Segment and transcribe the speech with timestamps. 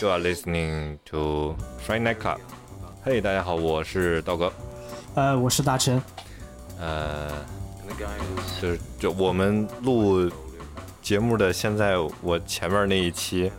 [0.00, 2.38] You are listening to Friday Night Club。
[3.02, 4.52] 嘿，大家好，我是道哥。
[5.16, 6.00] 呃，我是大陈。
[6.78, 7.28] 呃，
[8.60, 10.30] 就是就我们录
[11.02, 13.50] 节目的现在，我前面那一期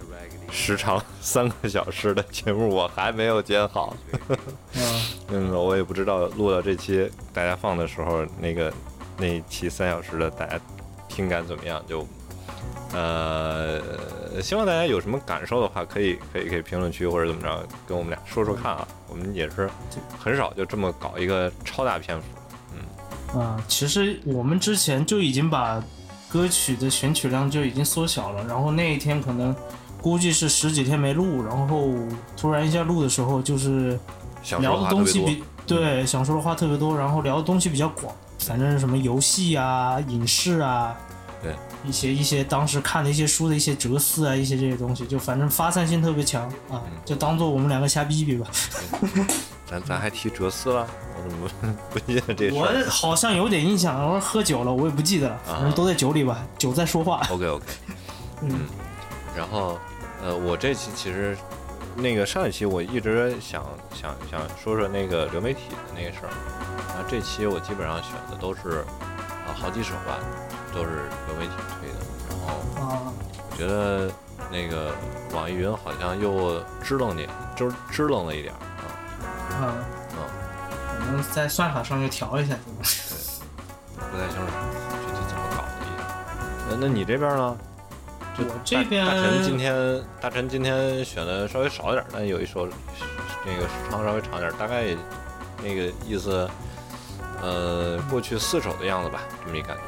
[0.49, 3.93] 时长 三个小时的节目我还没有剪好。
[5.27, 8.71] 嗯，我也不知道录到这期大家放的时候，那个
[9.17, 10.57] 那一期三小时的大家
[11.09, 11.83] 听感怎么样？
[11.85, 12.07] 就。
[12.91, 13.79] 呃，
[14.41, 18.87] 希望大家有什么感受的话，可以可以可以评论区或者怎么着跟我们俩说说看啊。
[19.07, 19.67] 我们也是
[20.19, 22.25] 很少就这么搞一个超大篇幅，
[22.75, 25.83] 嗯啊，其实我们之前就已经把
[26.29, 29.55] 歌曲的选取量就已经缩小了，然后那一天可能
[29.99, 31.89] 估计是十几天没录，然后
[32.37, 33.99] 突然一下录的时候就是
[34.59, 40.95] 聊的东西比对想说的话特别多，然后聊的东西比较广，反正什么游戏啊、影视啊。
[41.83, 48.47] 对一些一些当时看的一些书的一些哲思啊，一些这些东西，就反正发散性特别强啊，就当做我们两个瞎逼逼吧。
[49.65, 52.55] 咱咱还提哲思了，我怎么不记得这事？
[52.55, 57.21] 我好像有点印象，我喝酒了，我也不记得了，反正都在酒里吧，酒在说话。
[57.29, 57.65] OK OK，
[58.41, 58.61] 嗯，
[59.37, 59.77] 然后
[60.23, 61.37] 呃，我这期其实
[61.95, 63.63] 那个上一期我一直想
[63.93, 66.29] 想想说说那个流媒体的那个事儿，
[66.87, 68.83] 然后这期我基本上选的都是
[69.47, 70.17] 啊好几首吧。
[70.73, 71.95] 都是流媒体推的，
[72.29, 72.47] 然后
[73.51, 74.11] 我觉得
[74.51, 74.93] 那个
[75.33, 78.59] 网易云好像又支棱点，就是支棱了一点啊。
[79.59, 79.75] 啊
[80.13, 80.17] 嗯，
[80.99, 82.81] 可能在算法上又调一下，对，
[84.11, 84.45] 不太清楚
[85.05, 85.67] 具体怎么搞的。
[86.69, 87.57] 那那你这边呢？
[88.41, 92.65] 我这边大陈今天大陈今天选的稍微少一点，但有一首
[93.45, 94.95] 那个时长稍微长点，大概
[95.61, 96.49] 那个意思，
[97.41, 99.83] 呃，过去四首的样子吧，这么一感觉。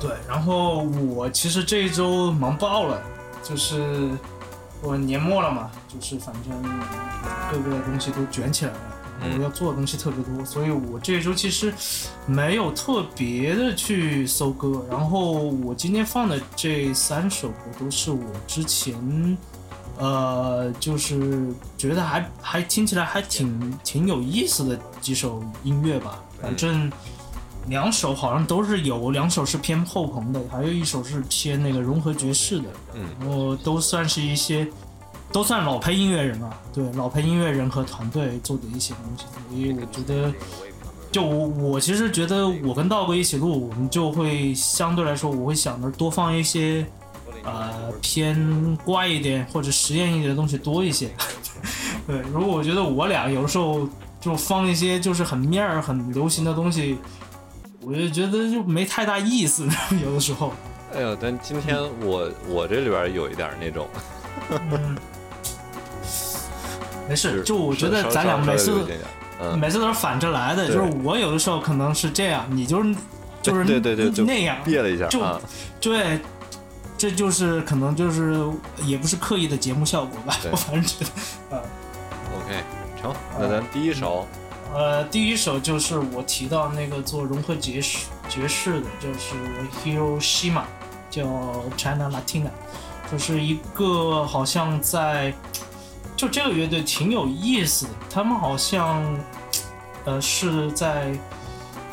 [0.00, 3.02] 对，然后我其实这一周忙爆了，
[3.42, 4.10] 就是
[4.82, 6.52] 我年末了嘛，就是反正
[7.50, 8.78] 各个东西都卷起来了，
[9.20, 11.72] 然后要做的东西特别多，所以我这一周其实
[12.26, 14.84] 没有特别的去搜歌。
[14.90, 19.38] 然后我今天放的这三首歌都是我之前，
[19.98, 26.90] 呃，就是觉得还还听起来还挺挺有意思的几首音乐吧，反正。
[27.68, 32.64] 两首好像都是有，两首是偏后朋的，还有一首是偏那个融合爵士的，
[32.94, 34.66] 嗯，然后都算是一些，
[35.30, 40.32] 都算老牌音乐人啊，对，老牌音乐人和团队做的一些东西，所以我觉得，
[41.12, 46.84] 就我我其实觉得我跟道哥一起录，我们就会相对来说，我会想着多放一些，
[47.44, 51.10] 呃，偏怪一点或者实验一点的东西多一些，
[52.08, 53.88] 对，如果我觉得我俩有时候
[54.20, 56.98] 就放一些就是很面儿很流行的东西。
[57.84, 59.66] 我就觉得就没太大意思，
[60.04, 60.52] 有的时候。
[60.94, 63.88] 哎呦，但今天我我这里边有一点那种，
[67.08, 68.72] 没事，就我觉得咱俩每次
[69.56, 72.94] 每次都是反着来的，就是我有的时候可能是这样，你就是
[73.40, 74.58] 就是 对对对那样。
[74.64, 75.20] 憋了一下，就
[75.80, 76.20] 对，
[76.98, 78.38] 这就是可能就是
[78.84, 81.62] 也不是刻意的节目效果吧，我反正觉得啊。
[82.36, 82.62] OK，
[83.00, 84.28] 成，那咱第一首。
[84.74, 89.34] 呃，第一首就是我提到那个做融合爵士爵士的，就是
[89.84, 90.62] Hiroshima，
[91.10, 91.26] 叫
[91.76, 92.48] China Latina，
[93.10, 95.34] 就是一个好像在，
[96.16, 99.04] 就这个乐队挺有意思的，他们好像，
[100.06, 101.12] 呃，是在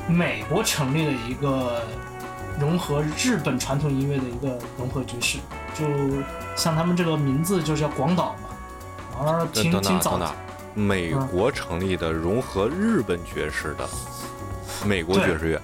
[0.08, 1.82] 美国成立的一个
[2.58, 5.38] 融合日本传统音乐的一个融合爵士，
[5.78, 5.86] 就
[6.56, 8.50] 像他们这个名字就叫广岛嘛，
[9.22, 10.34] 而挺挺早的。
[10.74, 13.88] 美国成立的融合日本爵士的
[14.86, 15.62] 美国爵士乐，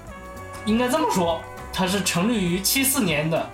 [0.65, 1.39] 应该这么说，
[1.71, 3.49] 它是成立于七四年的，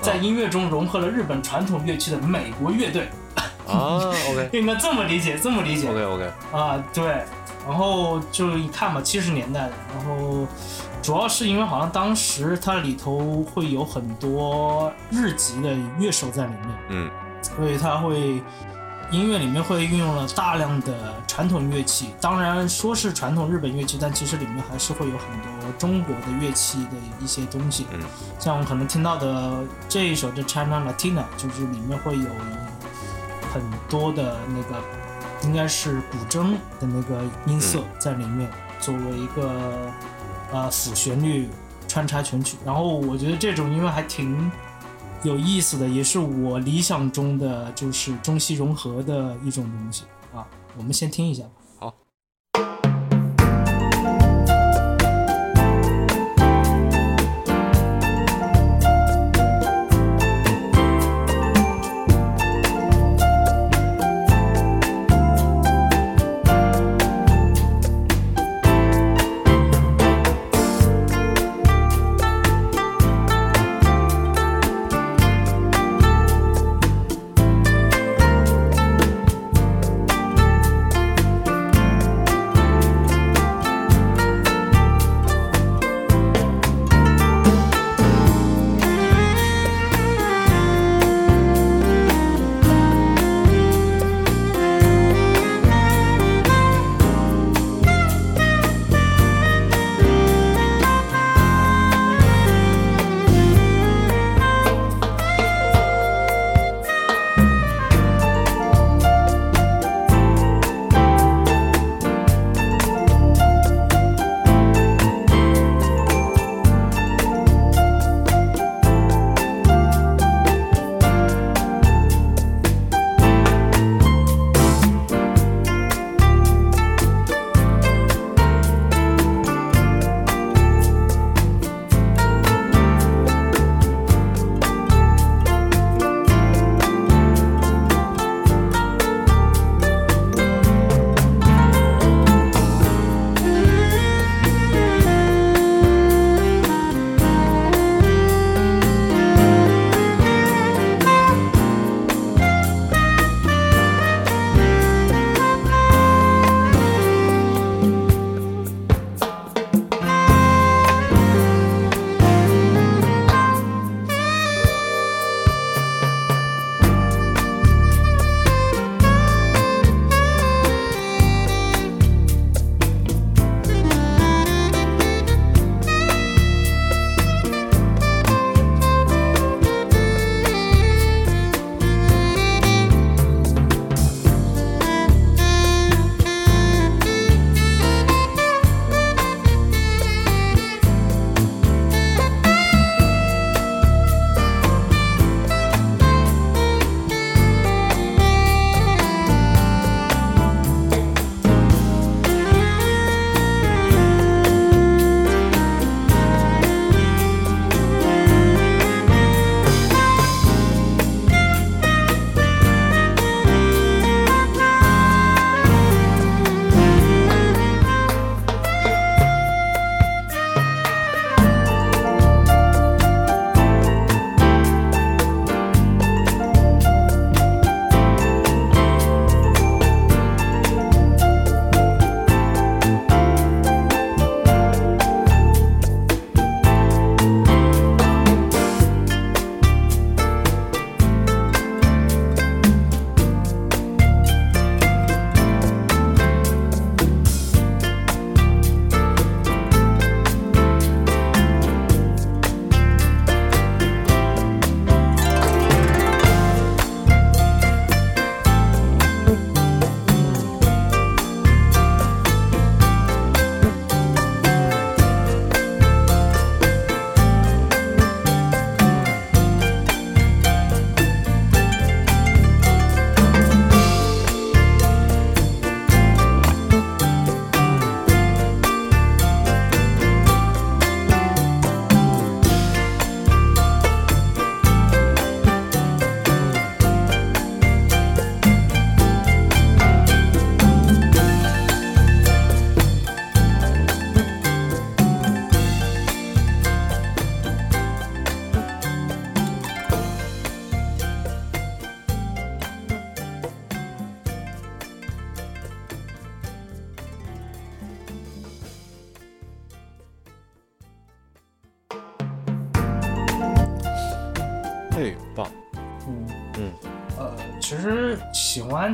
[0.00, 3.08] 在音乐中融合了日本传统乐器的美国乐队。
[3.66, 5.88] 啊，OK， 应该这么理解，这么理解。
[5.88, 6.30] OK，OK。
[6.52, 7.04] 啊，对，
[7.66, 10.46] 然后就一看吧，七十年代的，然后
[11.00, 17.10] 主要是因为好像当时它里头会有很多日籍的乐手在里面，嗯，
[17.40, 18.42] 所以它会。
[19.10, 27.86] 音乐里面会运用了大量的传统乐器，当然说是传统日本乐器，但其实里面还是会有很多中国的乐器的一些东西。
[27.92, 28.00] 嗯，
[28.38, 32.28] 像我们可能听到的这一首的 China Latina，就是里面会有
[33.52, 34.80] 很多的那个，
[35.42, 38.48] 应该是古筝的那个音色在里面，
[38.78, 39.50] 作为一个
[40.52, 41.48] 呃辅旋律
[41.88, 42.56] 穿插全曲。
[42.64, 44.50] 然后我觉得这种音乐还挺。
[45.22, 50.46] 有意思的，也是我理想中的，就是中西融合的一种东西啊。
[50.78, 51.50] 我们先听一下吧。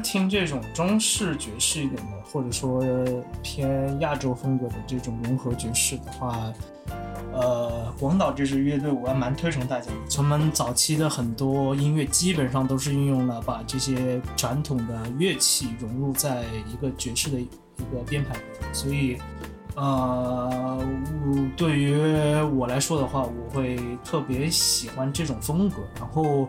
[0.06, 2.80] 听这种中式爵士一点的，或者说
[3.42, 6.52] 偏亚洲风格的这种融合爵士的话，
[7.32, 9.96] 呃，广岛这支乐队我还蛮推崇大家的。
[10.08, 17.48] 他们早期的很多音乐基本上都是运用了把这些传统的乐器融入在一个爵士的一
[17.92, 18.40] 个编排里，
[18.72, 19.18] 所以。
[19.78, 20.82] 呃，
[21.54, 21.94] 对于
[22.54, 25.82] 我来说的话，我会特别喜欢这种风格。
[26.00, 26.48] 然后，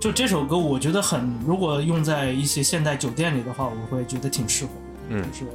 [0.00, 4.70] 就这首歌，我觉得很，如果用在一些现代酒店里的话，我会觉得挺适合。
[5.08, 5.46] 嗯，就是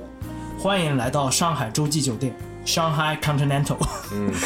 [0.59, 2.35] 欢迎来到上海洲际酒店
[2.65, 3.77] ，Shanghai Continental。
[4.11, 4.33] 嗯。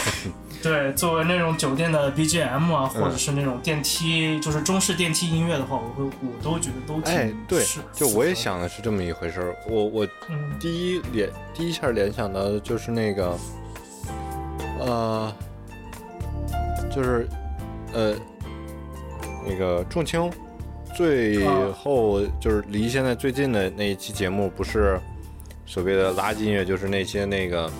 [0.61, 7.63] 对，作为那种酒店的 BGM 啊，或者是那种电梯，就是中式电梯音乐的话，我会我都觉得都挺哎，对，
[7.93, 9.55] 就我也想，的是这么一回事儿。
[9.69, 10.07] 我我
[10.59, 13.37] 第一联第一下联想到的就是那个，
[14.79, 15.33] 呃，
[16.93, 17.29] 就是
[17.93, 18.15] 呃
[19.47, 20.31] 那个仲青，
[20.95, 24.99] 最后就是离现在最近的那一期节目，不是
[25.65, 27.71] 所谓的垃圾音乐，就是那些那个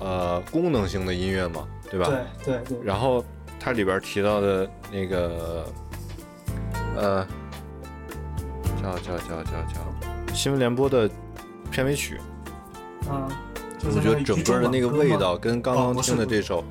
[0.00, 1.66] 呃功能性的音乐嘛。
[1.90, 2.06] 对吧？
[2.44, 2.78] 对对对。
[2.84, 3.24] 然后
[3.58, 5.66] 它里边提到的那个，
[6.94, 7.26] 呃，
[8.80, 11.10] 叫叫叫叫叫新闻联播的
[11.68, 12.20] 片尾曲。
[13.10, 13.28] 嗯。
[13.82, 16.62] 我觉得整个的那个味道跟刚刚听的这首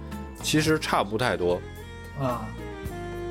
[0.42, 1.60] 其实差不太多。
[2.18, 2.48] 啊。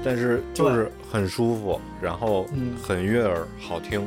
[0.05, 2.47] 但是就是很舒服，然后
[2.83, 4.07] 很悦耳，好听。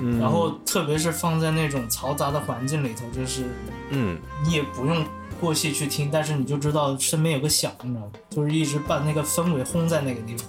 [0.00, 0.18] 嗯。
[0.18, 3.44] 然后特别是放在那种嘈杂的环境里头，就是
[3.90, 5.04] 嗯，你也不用。
[5.40, 8.12] 过细去听，但是你就知道身边有个响，你知道吗？
[8.30, 10.46] 就是一直把那个氛围轰在那个地方。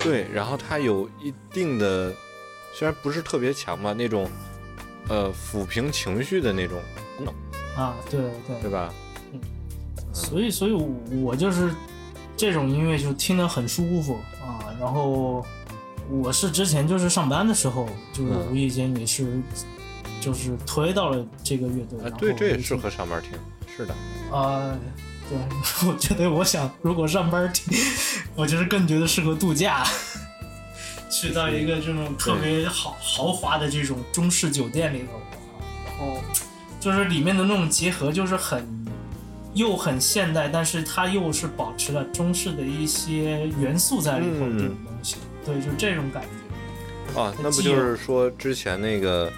[0.00, 2.12] 对，然后它有一定的，
[2.74, 4.28] 虽然不是特别强吧，那种
[5.08, 6.76] 呃抚平情绪的那种
[7.16, 7.34] 功能。
[7.80, 8.92] 啊，对对，对吧？
[9.32, 9.38] 嗯。
[10.12, 10.72] 所以，所以
[11.22, 11.70] 我就是
[12.36, 14.60] 这种音乐就听得很舒服啊。
[14.78, 15.44] 然后
[16.10, 19.40] 我是之前就是上班的时候，就是无意间也是
[20.20, 21.98] 就是推到了这个乐队。
[22.00, 23.32] 啊，对，这也适合上班听。
[23.76, 23.94] 是的，
[24.34, 24.74] 啊，
[25.28, 25.36] 对，
[25.86, 27.76] 我觉得我想，如果上班听，
[28.34, 29.84] 我就是更觉得适合度假，
[31.10, 35.20] 去到一个这种特别豪豪华的这种中式酒店里头，
[35.86, 36.22] 然后
[36.80, 38.66] 就是里面的那种结合，就是很
[39.56, 47.18] 又很现代，但是它又是保持了中式的一些元素在里头这种东西，对，就这种感觉。
[47.18, 49.32] 啊，那不就是说之前那个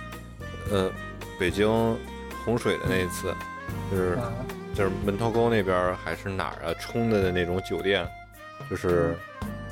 [0.73, 0.91] 呃，
[1.39, 1.69] 北京
[2.45, 3.33] 洪水的那一次？
[3.93, 4.19] 就是
[4.75, 6.75] 就是门头沟那边还是哪儿啊？
[6.81, 8.05] 冲的那种酒店，
[8.69, 9.17] 就是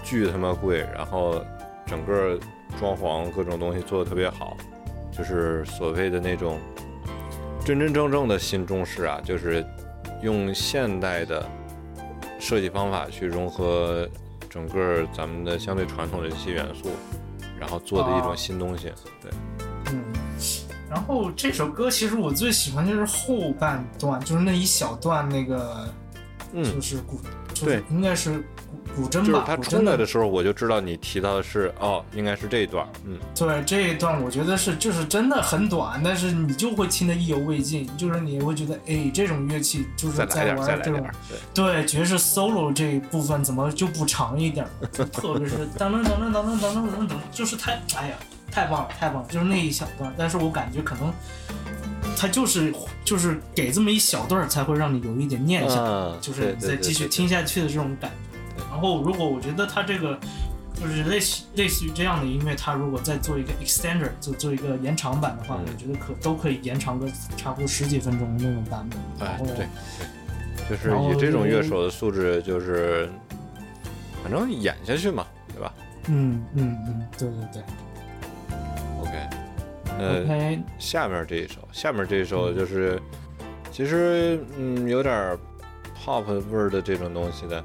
[0.04, 1.44] 巨他妈贵，然后
[1.86, 2.38] 整个
[2.78, 4.56] 装潢各种东西做的特别好，
[5.10, 6.60] 就是所谓的那种
[7.64, 9.66] 真真正正的新中式啊，就是
[10.26, 11.48] 用现代的
[12.40, 14.08] 设计方法去融合
[14.50, 16.90] 整个咱们的相对传统的这些元素，
[17.60, 18.92] 然后做的一种新东西，
[19.22, 19.30] 对。
[19.92, 20.02] 嗯。
[20.90, 25.88] 然后这首歌其实我最喜欢就是后半段，就是那一小段那个，
[26.52, 27.20] 嗯，就是古，
[27.64, 28.44] 对，应该是
[28.96, 29.44] 古古筝吧。
[29.46, 41.06] 他出来的时候，我就知道你提到的是哦，应该是这一段，嗯，对，这一段我觉得是就是真的很短，但是你就会听得意犹未尽，就是你会觉得哎，这种乐器就是在玩这种，
[41.52, 44.66] 对，爵士 solo 这一部分怎么就不长一点？
[45.12, 48.16] 特别是当当当当当当当当，就是太哎呀。
[48.48, 49.28] 太棒了，太棒了！
[49.28, 51.12] 就是那一小段，但是我感觉可能
[52.16, 52.72] 他就是
[53.04, 58.25] 就是给这么一小段才会让你有一点念想，就是再继续听下去的这种感觉。
[58.76, 60.18] 然后如果我觉得他这个
[60.74, 69.26] 就是类似类似于这样的音乐，他如果再做一个 extender，就做一个延长版的话，我觉得可都可以延长个差不多十几分钟的那种版本。
[69.26, 69.66] 哎，对，
[70.68, 73.08] 就是以这种乐手的素质，就是
[74.22, 75.72] 反正演下去嘛，对吧？
[76.08, 77.62] 嗯嗯嗯，对对对。
[79.00, 79.16] OK，
[79.98, 83.00] 呃，下面这一首，下面这一首就是，
[83.72, 85.34] 其实嗯有点
[86.04, 87.64] pop 味儿的这种东西的，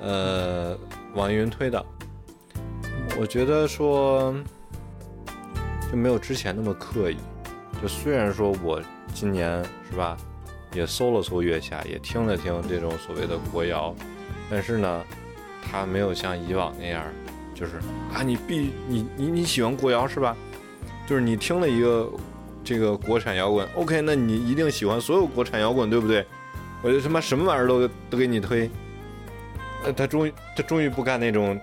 [0.00, 0.76] 呃，
[1.14, 1.84] 网易云推的，
[3.18, 4.34] 我觉得说
[5.90, 7.16] 就没有之前那么刻意，
[7.80, 8.80] 就虽然说我
[9.14, 10.16] 今年是吧，
[10.72, 13.94] 也搜了搜月下，也听了听这种所谓的国谣，
[14.50, 15.04] 但是呢，
[15.62, 17.04] 它没有像以往那样，
[17.54, 17.76] 就是
[18.12, 20.36] 啊你必你你你喜欢国谣是吧？
[21.06, 22.10] 就是你听了一个
[22.64, 26.26] 这个国产摇滚，OK，那你一定喜欢所有国产摇滚，对不对？
[26.82, 28.70] 我就他妈什么玩意儿都都给你推。
[29.84, 31.60] 呃，他终于他终于不干那种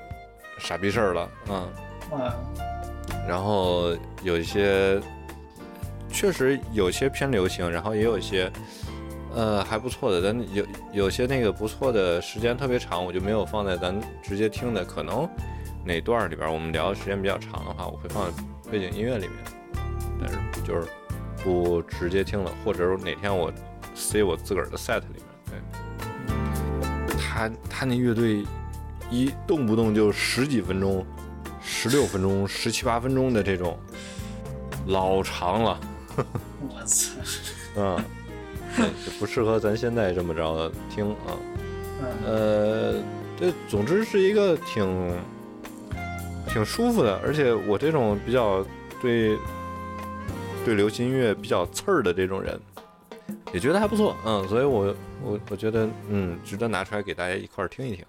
[0.60, 1.68] 傻逼事儿了啊。
[3.28, 5.00] 然后有一些
[6.10, 8.52] 确实有些偏流行，然后也有一些
[9.34, 15.28] 呃，还不错的，但有有些那个不错的时间特别长，我就没有放在咱直接听的，可能
[15.86, 19.38] 哪段里边我们聊的时间比较长的话，我会放在背景音乐里面，
[20.20, 20.88] 但是就是
[21.44, 23.52] 不直接听了，或者哪天我
[23.96, 25.31] 塞我自个儿的 set 里面。
[27.48, 28.46] 对，他他那乐队
[29.10, 31.06] 一动不动就十几分钟、
[31.62, 33.78] 十六分钟、十七八分钟的这种，
[34.88, 35.80] 老长了。
[36.70, 37.12] 我操！
[37.76, 38.04] 嗯。
[39.06, 41.36] 就不适合咱现在这么着听啊，
[42.26, 42.94] 呃，
[43.38, 45.14] 这总之是一个挺
[46.48, 48.66] 挺舒服的，而且我这种比较
[49.02, 49.38] 对
[50.64, 52.58] 对流行音乐比较刺儿的这种人，
[53.54, 58.06] 也觉得还不错，嗯，所以我我我觉得嗯，值得拿出来给大家一块儿听一听。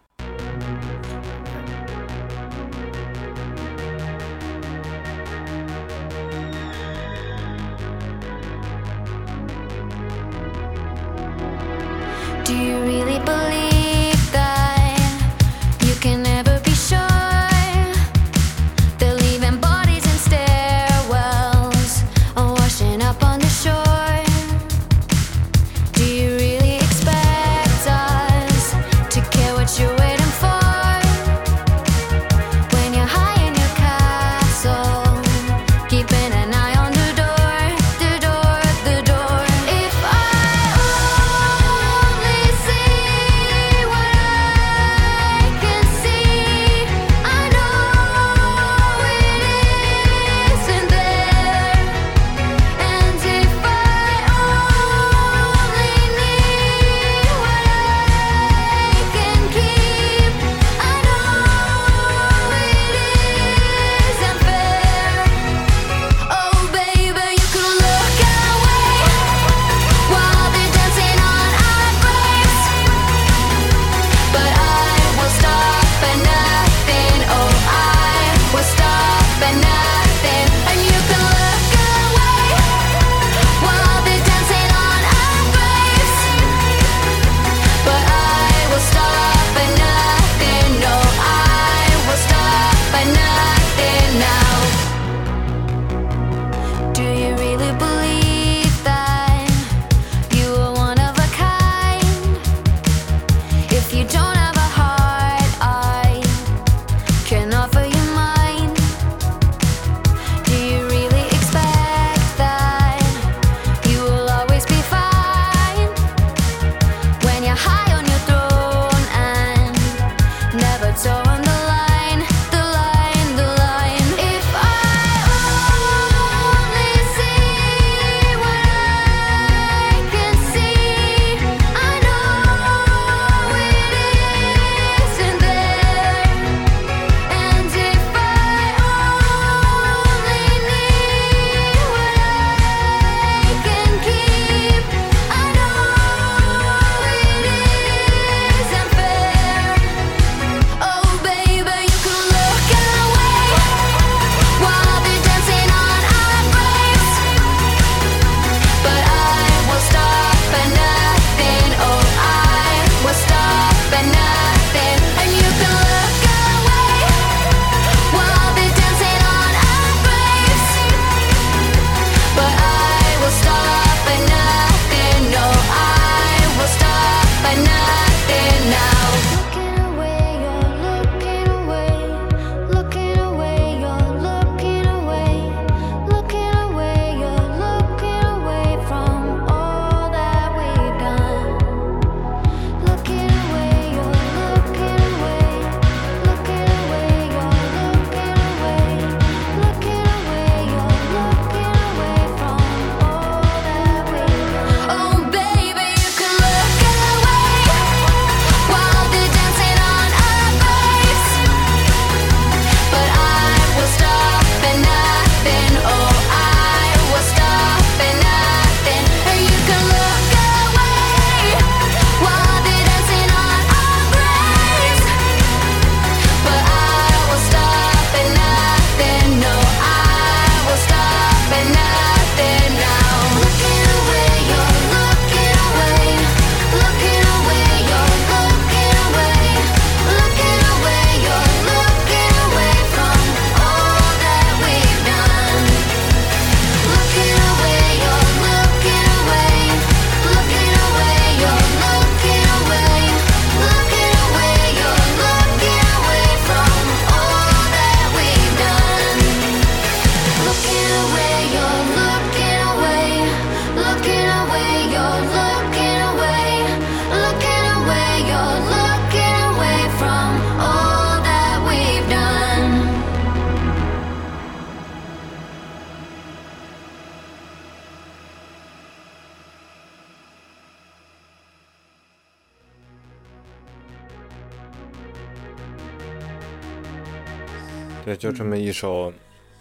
[288.73, 289.13] 一首，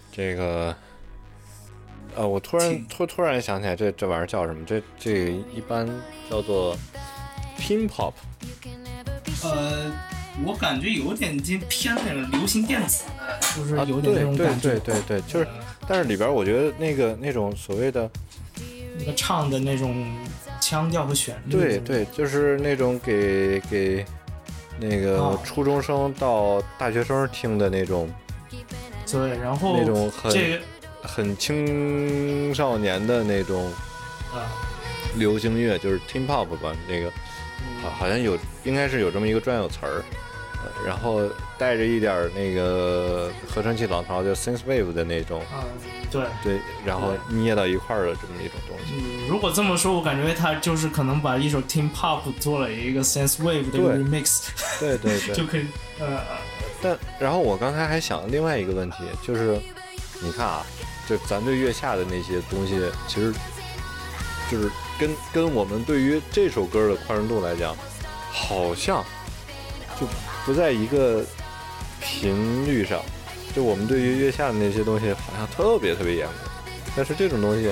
[0.10, 0.74] 这个，
[2.16, 4.66] 呃，我突然突突然想起来这这玩意儿叫什么？
[4.66, 5.86] 这这一般
[6.30, 6.78] 叫做
[7.60, 8.14] teen pop，
[9.44, 9.92] 呃，
[10.46, 14.70] 我感觉有点已经偏那个流行电子的，就是啊，有点那对对种感觉。
[14.70, 15.48] 对对对，就是，
[15.86, 18.10] 但是里边我觉得那个那种所谓的，
[18.98, 20.10] 那个唱的那种
[20.62, 21.52] 腔调和旋律。
[21.52, 24.06] 对对，就是那种给给
[24.80, 28.10] 那个哦初中生到大学生听的那种
[29.12, 30.62] 对，然后那种很这个
[31.04, 33.72] 很青少年的那种
[34.34, 34.50] 啊，
[35.16, 37.12] 流行乐，就是 teen pop 吧，那个
[37.82, 40.04] 好好像有应该是有这么一个专有词儿，
[40.64, 41.22] 呃然后
[41.58, 45.66] 带着一点儿那个合成器浪潮，就 synth wave 的那种，啊，
[46.10, 46.24] 对。
[46.44, 48.94] 对，然后捏到一块儿的这么一种东西。
[48.96, 54.48] 嗯，如果这么说，我感觉他就是可能把一首 Teen Pop 做了一个 Sense Wave 的一个对 remix，
[54.80, 55.46] 对对对 就。
[55.46, 55.66] 可以
[56.00, 56.20] 呃，
[56.82, 59.60] 但然后我刚才还想另外一个问题，就是
[60.22, 60.66] 你看啊，
[61.08, 63.34] 就咱对月下的那些东西，其实
[64.50, 67.76] 就是跟跟我们对于这首歌的宽容度来讲，
[68.32, 69.04] 好像
[70.00, 70.08] 就
[70.46, 71.24] 不在一个
[72.00, 73.00] 频率上。
[73.54, 76.34] 就我们对于月下的那些东西，好像特别特别严格，
[76.96, 77.70] 但是这种东西，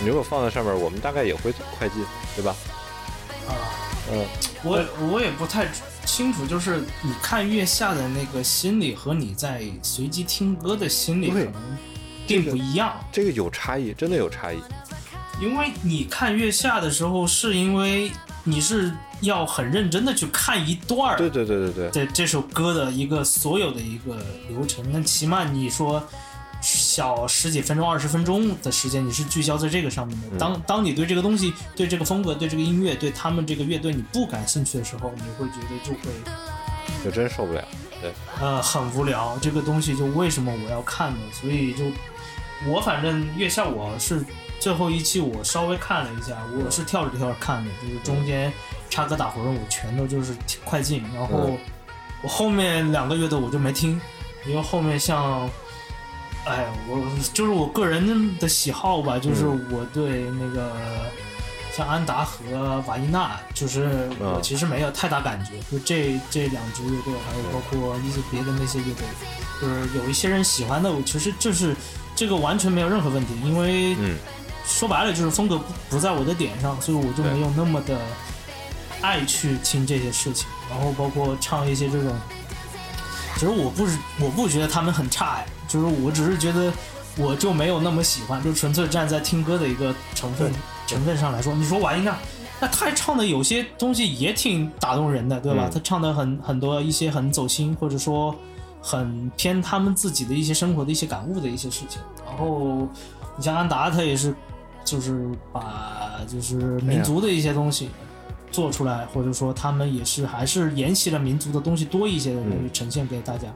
[0.00, 2.02] 你如果放在上面，我们大概也会快进，
[2.34, 2.56] 对吧？
[3.46, 3.52] 啊，
[4.10, 4.26] 嗯，
[4.62, 5.66] 我我也不太
[6.04, 11.54] 清楚，就是你看月下的那个心理和你在随机听歌的心理可能
[12.26, 14.58] 并不一样，这个有差异，真的有差异。
[15.40, 18.10] 因为你看月下的时候，是因为
[18.44, 21.90] 你是要很认真的去看一段儿对对对对对。
[21.90, 24.16] 这这首歌的一个所有的一个
[24.48, 26.02] 流程，那起码你说
[26.64, 30.28] 小十几分钟、二十分钟的时间，你是聚焦在这个上面的。
[30.32, 36.10] 嗯当当你对这个东西、对这个风格、对这个音乐、对他们这个乐队你不感兴趣的时候，你会觉得就会
[37.04, 37.62] 就真受不了。
[38.00, 41.18] 对呃很无聊，这个东西就为什么我要看呢？
[41.38, 41.84] 所以就
[42.66, 44.24] 我反正月下我是
[44.58, 48.50] 最后一期我稍微看了一下，我是跳着跳着看的，就是中间
[48.88, 51.58] 插歌打魂我全都就是快进，然后嗯
[52.22, 54.00] 我后面两个月的我就没听，
[54.46, 55.46] 因为后面像。
[56.46, 57.00] 哎，我
[57.32, 59.66] 就是我个人的喜好吧，就是嗯。
[59.70, 60.72] 我对那个
[61.74, 64.42] 像安达和瓦伊娜，就是我嗯。
[64.42, 65.52] 其实没有太大感觉。
[65.70, 69.06] 就这这两支乐队，还有包括一些别的那些乐队，
[69.60, 71.74] 就是有一些人喜欢的，我其实就是
[72.14, 74.16] 这个完全没有任何问题，因为嗯，
[74.66, 77.98] 说白了就是风格不不在我的点上，所以我就没有那么的
[79.00, 82.14] 爱去听这些事情，然后包括唱一些这种，
[83.34, 86.72] 其实我不是我不觉得他们很差哎，就是我只是觉得
[87.16, 90.52] 我就没有那么喜欢，就纯粹站在听歌的一个成分
[90.86, 92.16] 成分上来说，你说玩一下，
[92.60, 95.68] 那他唱的有些东西也挺打动人的，对吧？
[95.68, 98.32] 嗯他唱的很很多一些很走心，或者说
[98.80, 102.00] 很偏他们自己的一些生活的一些感悟的一些事情。
[102.24, 102.86] 然后
[103.36, 104.32] 你像安达，他也是
[104.84, 107.90] 就是把就是民族的一些东西
[108.52, 113.48] 做出来，或者说他们也是还是沿袭了民族的东西多一些的东西嗯呈现给大家。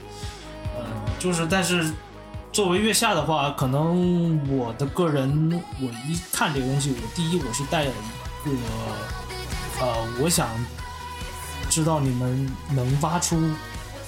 [0.77, 0.85] 嗯，
[1.19, 1.93] 就是但是
[2.53, 7.91] 作为月下的话，可能我的个人，我一看这个东西，我第一我是带了
[8.45, 8.57] 一个
[9.81, 10.49] 呃，我想
[11.71, 13.41] 知道你们能挖出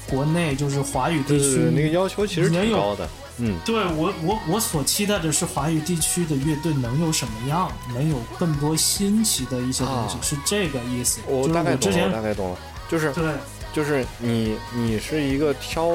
[0.08, 3.08] 国内就是华语地区那个要求其实挺高的。
[3.42, 11.20] 嗯，对我我我所期待的是华语地区的乐队能有什么样，能有更多新奇的一些东西，啊是这个意思。
[11.26, 13.32] 我大概懂了，大概懂了，就是对
[13.72, 15.88] 就是你你是一个挑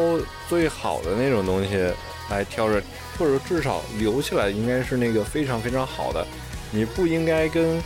[0.47, 1.91] 最好的那种东西
[2.29, 2.81] 来挑着，
[3.17, 6.25] 或者至少留下来应该是那个非常非常好的，
[6.71, 7.81] 你不应该跟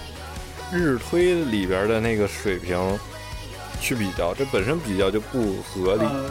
[0.72, 2.78] 日推里边的那个水平
[3.82, 6.04] 去比较，这本身比较就不合理。
[6.04, 6.30] 呃，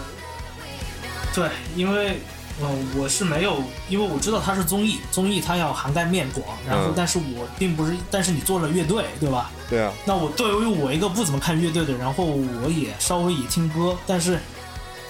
[1.34, 2.20] 对，因为
[2.60, 9.50] 嗯、呃我是没有，因为我知道它是综艺，综艺它要涵盖面广，然后嗯但是我并不是，但是你做了乐队，对吧？
[9.68, 14.38] 对啊，那我对于我一个不怎么看乐队的，然后我也稍微也听歌，但是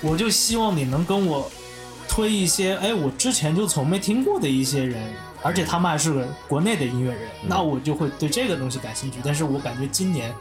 [0.00, 1.50] 我就希望你能跟我
[2.18, 5.00] 推一些，哎，我之前就从没听过的一些人，
[5.40, 9.20] 而且他们还是个国内的音乐人，嗯那我就会对这个东西感兴趣。
[9.22, 10.34] 但是我感觉今年，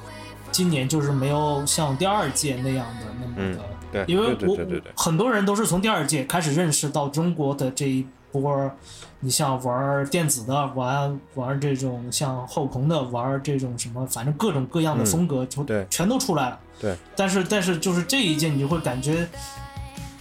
[0.52, 4.58] 今年就是没有像第二届那样的那么的，对，因为我
[4.96, 8.72] 很多人都是从第二届开始认识到中国的这一波，
[9.20, 16.60] 你像玩电子的，玩玩这种像后朋的，玩这种什么，反正各种各样的嗯风格就全都出来了。
[16.80, 19.30] 对，但是但是就是这一届你就会感觉，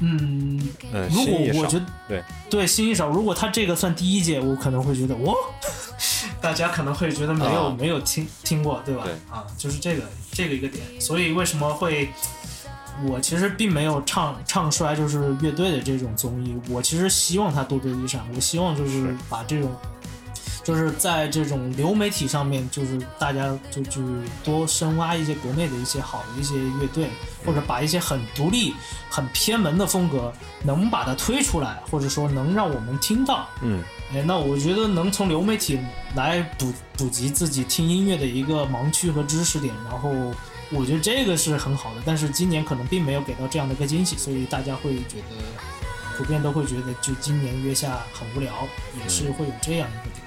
[0.00, 0.60] 嗯，
[0.92, 2.22] 嗯，如果我觉得对。
[2.48, 5.34] 对新一少，如果他这个算第一届，我可能会觉得哇，
[6.40, 7.76] 大家可能会觉得没有、啊。
[7.78, 9.04] 没有听听过，对吧？
[9.04, 9.12] 对。
[9.30, 12.08] 啊，就是这个这个一个点，所以为什么会
[13.06, 19.16] 我其实并没有唱唱衰就是乐队的这种综艺，我其实希望他多多益善，我希望就是是。
[19.28, 19.70] 把这种。
[20.66, 24.00] 就是在这种流媒体上面，就是大家就去
[24.42, 27.08] 多深挖一些国内的一些好的一些乐队，
[27.44, 28.74] 或者把一些很独立、
[29.08, 30.32] 很偏门的风格，
[30.64, 33.48] 能把它推出来，或者说能让我们听到。
[33.62, 33.80] 嗯
[34.12, 35.78] 哎，那我觉得能从流媒体
[36.16, 40.10] 来补补及自己听音乐的一个盲区和知识点，然后
[40.72, 42.02] 我觉得这个是很好的。
[42.04, 45.36] 但是今年可能并没有给到这样的一个惊喜，所以大家会觉得
[46.18, 48.52] 普遍都会觉得，就今年月下很无聊，
[49.00, 50.25] 也是会有这样一个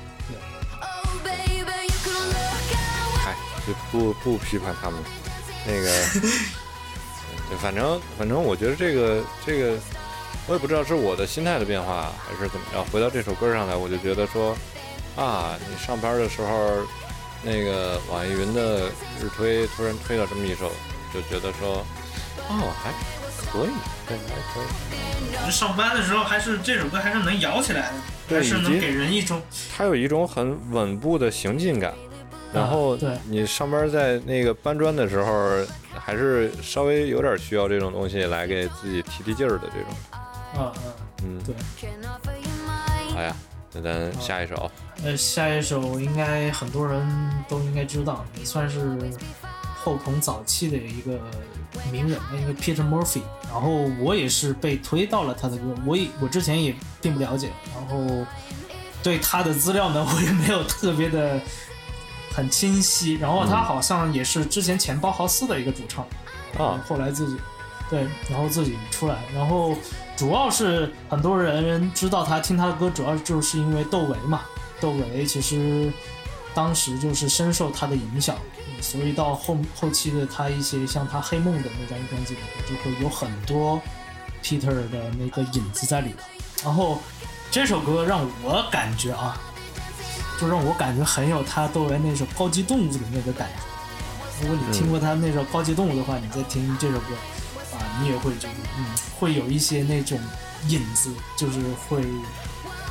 [3.69, 4.99] 就不不批判他们，
[5.67, 5.89] 那个，
[7.51, 9.77] 就反正反正我觉得这个这个，
[10.47, 12.83] 我也不知道是我的心态的变化还是怎么着。
[12.85, 14.57] 回到这首歌上来，我就觉得说，
[15.15, 16.77] 啊，你上班的时候，
[17.43, 18.87] 那个网易云的
[19.21, 20.71] 日推突然推了这么一首，
[21.13, 21.85] 就觉得说，
[22.47, 22.91] 哦，还
[23.51, 23.69] 可以，
[24.07, 24.61] 对，还可
[25.47, 25.51] 以。
[25.51, 27.91] 上班的时候还是这首歌还是能摇起来
[28.27, 29.39] 的，还是能给人一种
[29.77, 31.93] 它有一种很稳步的行进感。
[32.53, 39.89] 然后对你上班在那个搬砖的时候，还是稍微有点需要这种东西来给自己提提劲儿的这种。
[40.55, 40.73] 啊啊。
[41.23, 41.53] 嗯，对.
[43.13, 43.35] 好呀，
[43.73, 44.71] 那咱下一首。
[45.03, 47.05] 呃，下一首应该很多人
[47.47, 48.97] 都应该知道，也算是
[49.75, 51.19] 后朋早期的一个
[51.91, 53.21] 名人，那个 Peter Murphy。
[53.43, 58.25] 然后我也是被推到了他的歌，我也我之前也并不了解，然后
[59.03, 61.39] 对他的资料呢，我也没有特别的
[62.33, 63.15] 很清晰。
[63.15, 66.05] 然后他好像也是之前前包豪斯的一个主唱，
[66.57, 67.37] 啊，后来自己
[67.89, 69.75] 对，然后自己出来，然后
[70.15, 74.41] 主要是很多人知道他听他的歌，主要就是因为窦唯嘛。
[74.79, 75.91] 窦唯其实
[76.53, 83.81] 当时就是深受他的影响，嗯所以到后后期的他一些像他《黑梦》的那张专辑里面，就会有很多
[84.41, 86.23] Peter 的那个影子在里头。
[86.63, 86.99] 然后
[87.51, 89.37] 这首歌让我感觉啊，
[90.39, 93.63] 就让我感觉很有他作为那首《高级动物》的那个感觉。
[94.41, 97.13] 如果你听过他那首《高级动物》的话，你再听这首歌，
[97.73, 98.85] 啊，你也会觉得，嗯，
[99.19, 100.17] 会有一些那种
[100.69, 102.01] 影子，就是会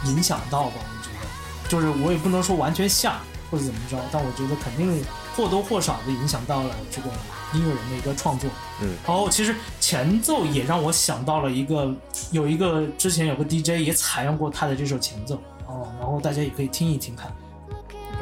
[0.05, 0.75] 影响到吧。
[0.77, 3.15] 我觉得，就是我也不能说完全像
[3.51, 5.03] 或者怎么着，但我觉得肯定
[5.35, 7.09] 或多或少的影响到了这个
[7.55, 8.51] 音乐人的一个创作。
[8.83, 11.91] 嗯，然后其实前奏也让我想到了一个，
[12.31, 15.41] 有一个之前有个 DJ 也采用过他的这首前奏
[15.79, 17.33] 哦，然后大家也可以听一听看。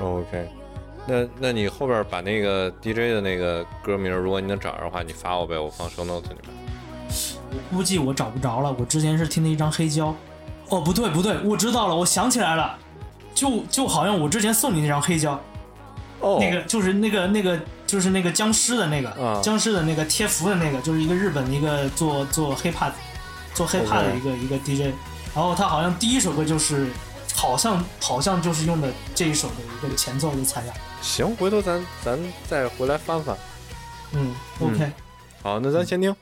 [0.03, 0.49] OK，
[1.07, 6.55] 那那你后边把那个 DJ 的那个歌名，如果你能找着的话，你发我呗，我放 show note 里面。
[7.51, 8.75] 我估计我找不着了。
[8.79, 10.15] 我之前是听的一张黑胶，
[10.69, 12.77] 哦，不对不对，我知道了，我想起来了，
[13.33, 15.41] 就就好像我之前送你那张黑胶，
[16.21, 22.93] 哦那个就是那个那个就是那个僵尸的那个、啊僵尸的那个贴符的那个，就是一个日本的一个做做 hiphop
[23.55, 24.93] 做 hiphop 的一个一个 DJ，
[25.35, 26.89] 然后他好像第一首歌就是
[27.37, 32.19] 好像好像就是用的这一首的一个前奏的采样，行，回头咱咱
[32.49, 33.37] 再回来翻翻。
[34.13, 34.91] 嗯，OK，、
[35.43, 36.17] 好，那咱先听。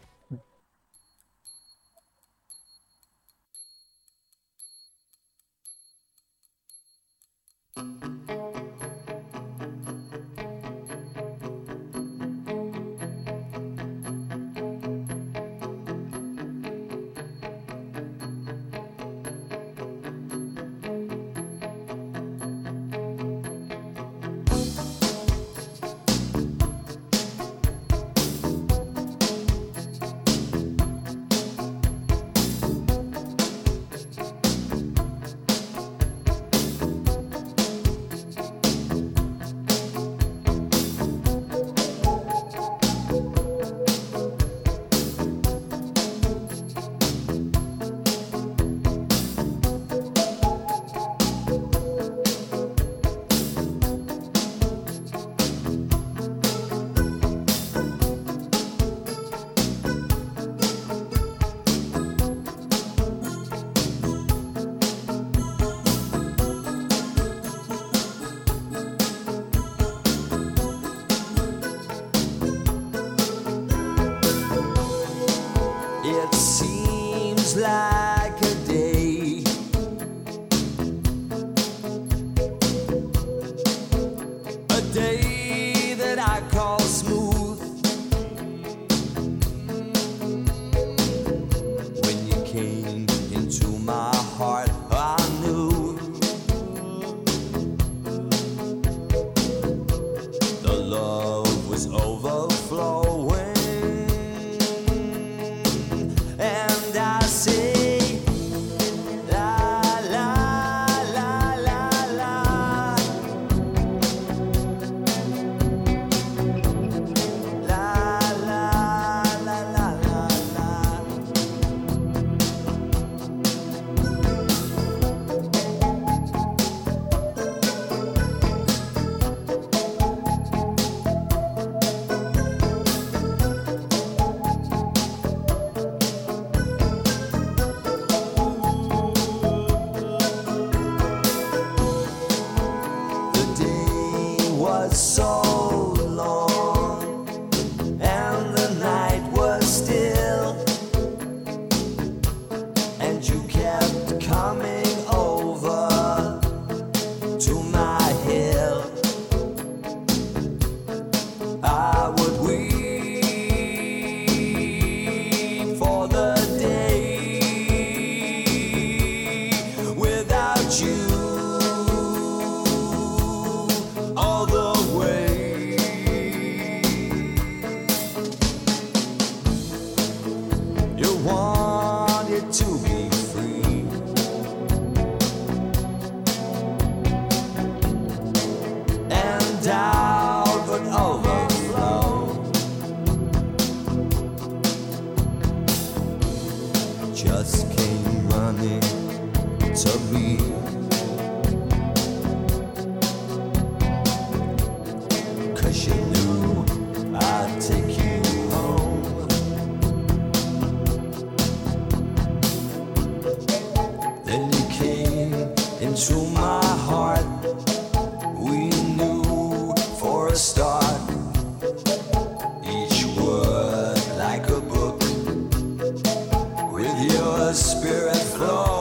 [227.54, 228.73] spirit flow.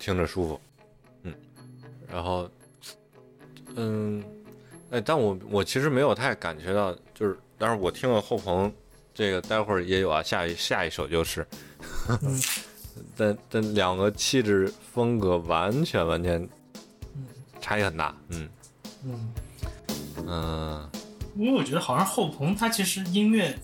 [0.00, 0.60] 听着舒服，
[1.22, 1.32] 嗯，
[2.08, 2.50] 然后，
[3.76, 4.24] 嗯，
[4.90, 8.72] 哎，但我我其实没有太感觉到，就是，但是我听了后朋
[9.14, 11.46] 这个，待会儿也有啊，下一下一首就是，
[12.22, 12.40] 嗯。
[13.16, 16.46] 但但两个气质风格完全完全
[17.60, 18.48] 差异很大，嗯
[19.04, 19.32] 嗯，
[20.26, 20.90] 嗯。
[21.36, 23.56] 因为我觉得好像后朋他其实音乐，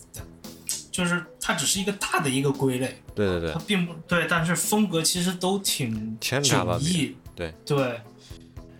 [0.90, 7.16] 就是他只是一个大的一个归类，对对对它，并不对，但是风格其实都挺迥异。
[7.34, 8.00] 对对，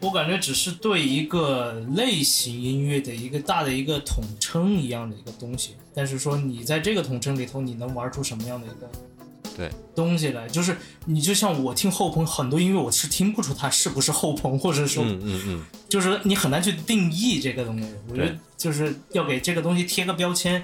[0.01, 8.91] 我感觉只是对一个类型音乐的一个大的一个统称一样的一个东西，但是说你在这个统称里头，你能玩出什么样的一个
[9.57, 10.46] 对东西来？
[10.48, 10.76] 就是
[11.07, 17.88] 你就像我听后朋很多音乐，我是听不出它是不是后朋，或者说嗯嗯嗯，就是你很难去定义这个东西。
[18.11, 20.62] 我觉得就是要给这个东西贴个标签。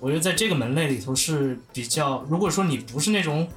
[0.00, 3.48] 我觉得在这个门类里头是比较，如果说你不是那种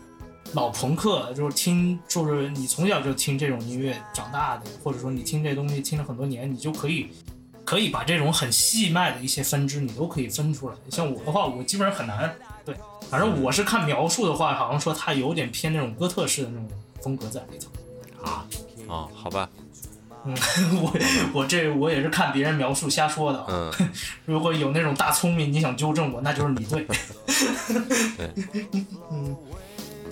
[0.54, 7.08] 老朋克，就是听，就是你从小就听这种音乐长大的，或者说你听这东西听了很多年，你就可以
[7.66, 10.76] 可以把这种很细脉的一些分支，你都可以分出来。
[10.90, 12.34] 像我的话，我基本上很难。
[12.68, 12.76] 对，
[13.10, 16.68] 反正我是看描述的话，好像说它有点偏那种哥特式的那种
[17.02, 18.30] 风格在里头。
[18.30, 18.46] 啊
[18.88, 19.50] 哦，好吧，
[20.26, 20.36] 嗯，
[20.84, 20.94] 我
[21.34, 23.46] 我这我也是看别人描述瞎说的啊。
[23.50, 23.88] 嗯，
[24.26, 26.86] 如果有那种大聪明，你想纠正我，那就是你对。
[28.18, 28.32] 对，
[29.12, 29.36] 嗯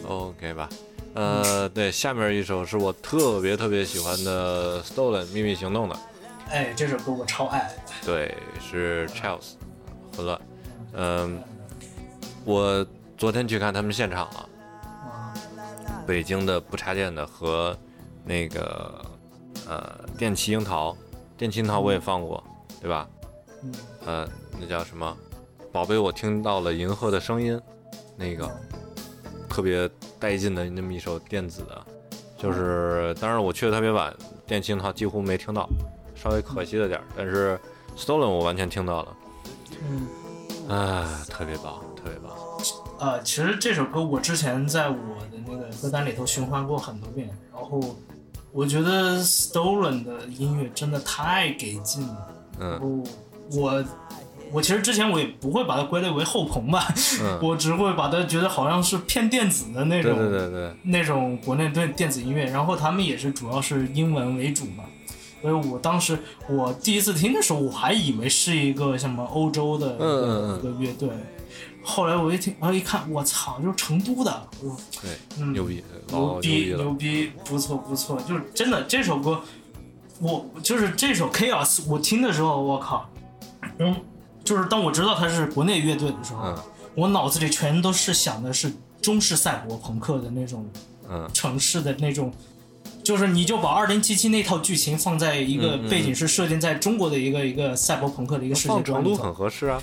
[0.07, 0.69] OK 吧。
[1.13, 5.97] 呃，对，下面一首是我特别特别喜欢的《Stolen 秘密行动》的，
[6.49, 7.69] 哎，这首歌我超爱。
[8.05, 9.53] 对，是 Charles
[10.15, 10.39] 混乱。
[10.93, 11.41] 嗯，
[12.45, 12.85] 我
[13.17, 14.49] 昨天去看他们现场了，
[15.03, 15.33] 啊，
[16.05, 17.75] 北京的不插电的和
[18.23, 19.03] 那个
[19.67, 20.95] 呃电气樱桃，
[21.35, 22.43] 电气樱桃我也放过，
[22.79, 23.09] 对吧？
[23.63, 23.73] 嗯。
[24.05, 24.29] 呃，
[24.59, 25.17] 那叫什么？
[25.71, 27.59] 宝贝，我听到了银河的声音，
[28.15, 28.49] 那个
[29.49, 29.89] 特别
[30.19, 31.85] 带劲的那么一首电子的，
[32.37, 34.15] 就是当然我去的特别晚，
[34.45, 35.67] 电气樱桃几乎没听到，
[36.15, 37.05] 稍微可惜了点儿。
[37.17, 37.59] 但是
[37.97, 39.17] Stolen 我完全听到了，
[39.89, 40.07] 嗯，
[40.69, 42.31] 啊，特别棒，特别棒。
[42.99, 44.95] 呃，其实这首歌我之前在我
[45.31, 47.97] 的那个歌单里头循环过很多遍，然后
[48.51, 52.27] 我觉得 Stolen 的音乐真的太给劲了。
[52.59, 53.83] 然嗯后我
[54.51, 56.87] 我其实之前我也不会把它归类为后朋吧，
[57.21, 64.83] 嗯， 我只会把它觉得好像是偏电子的那种，对对对，那种国内对电子音乐，然后他们也是主要是英文为主嘛。
[65.41, 66.17] 所以我当时
[66.49, 71.09] 我第一次听的时候，我还以为是一个什么欧洲的一个,、嗯嗯嗯一个乐队，
[71.85, 79.39] 后来我一听，然后一看，我操，就是成都的，我对，嗯，牛逼，牛逼牛逼，不错不错，就是真的这首歌，
[80.19, 83.09] 我就是这首 Chaos，我听的时候，我靠，
[83.77, 83.95] 嗯，
[84.43, 86.57] 就是当我知道它是国内乐队的时候，嗯。
[86.95, 90.65] 我脑子里全都是想的是中式赛博朋克的那种
[91.09, 91.29] 嗯。
[91.33, 92.33] 城市的那种。
[93.03, 99.79] 就是你就把二零七七那套剧情放在一个背景是设定在中国的一个一个赛博朋克的一个世界放成都很合适啊，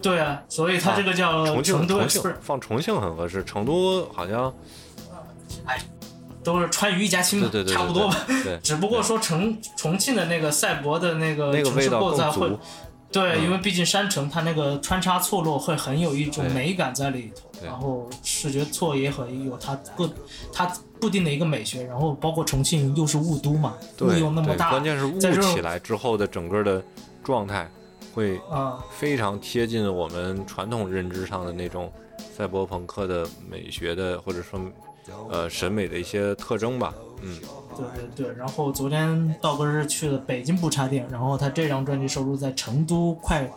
[0.00, 4.52] 对啊，所以它这个叫重庆成都重庆放重庆很合适，成都好像
[5.66, 5.78] 哎
[6.42, 8.16] 都是川渝一家亲嘛，对对对对差不多吧。
[8.42, 12.50] 对， 只不过说重重庆的那个赛博的那个城市构造会，，
[13.12, 13.44] 对，嗯。
[13.44, 20.10] 因为毕竟山城它那个穿插错落会很有一种美感在里头，然后视觉错也很有它各
[20.52, 20.66] 它
[21.00, 26.82] 固定的一个美学，然后包括重庆又是雾都嘛，雾又那么大，关键是雾起来之后的整个的
[27.22, 27.70] 状态
[28.12, 31.92] 会啊、非常贴近我们传统认知上的那种
[32.36, 34.60] 赛博朋克的美学的或者说
[35.30, 36.92] 呃审美的一些特征吧。
[37.22, 37.38] 嗯，
[37.76, 38.36] 对对对。
[38.36, 43.48] 然后昨天道哥是去了北京不插电，然后他这张专辑收录在成都快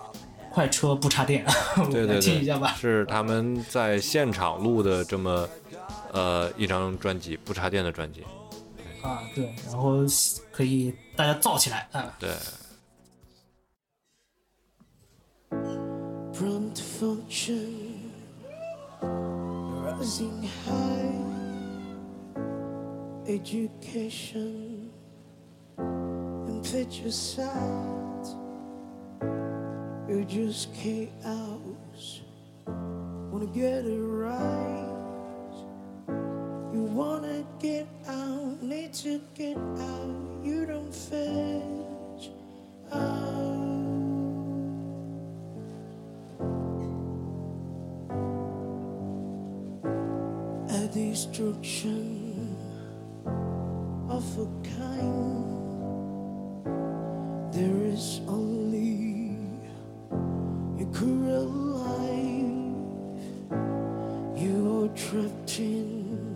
[0.52, 1.46] 快车不插电，
[1.92, 2.76] 对对对听一下吧。
[2.80, 5.48] 是他们在现场录的这么
[6.14, 8.24] 呃一张专辑，不插电的专辑。
[9.02, 9.98] 啊，对，然后
[10.52, 12.16] 可以大家造起来啊。
[12.18, 12.30] 对，
[16.36, 18.12] prompt function
[19.02, 21.14] rising high.
[23.26, 24.92] Education
[25.78, 26.66] and
[27.14, 28.28] sight.
[30.10, 32.22] You're just chaos.
[32.68, 35.56] Wanna get it right.
[36.74, 40.44] You wanna get out need to get out.
[40.44, 42.30] You don't fetch
[42.92, 43.75] out
[51.16, 52.58] destruction
[54.10, 55.48] of a kind.
[57.54, 59.38] There is only
[60.84, 61.48] a cruel
[61.80, 63.24] life.
[64.36, 66.36] You're trapped in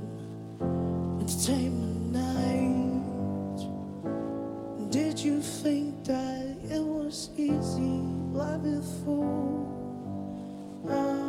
[1.19, 3.59] entertainment night.
[4.91, 7.99] Did you think that it was easy
[8.31, 9.67] life before?
[10.89, 11.28] Ah.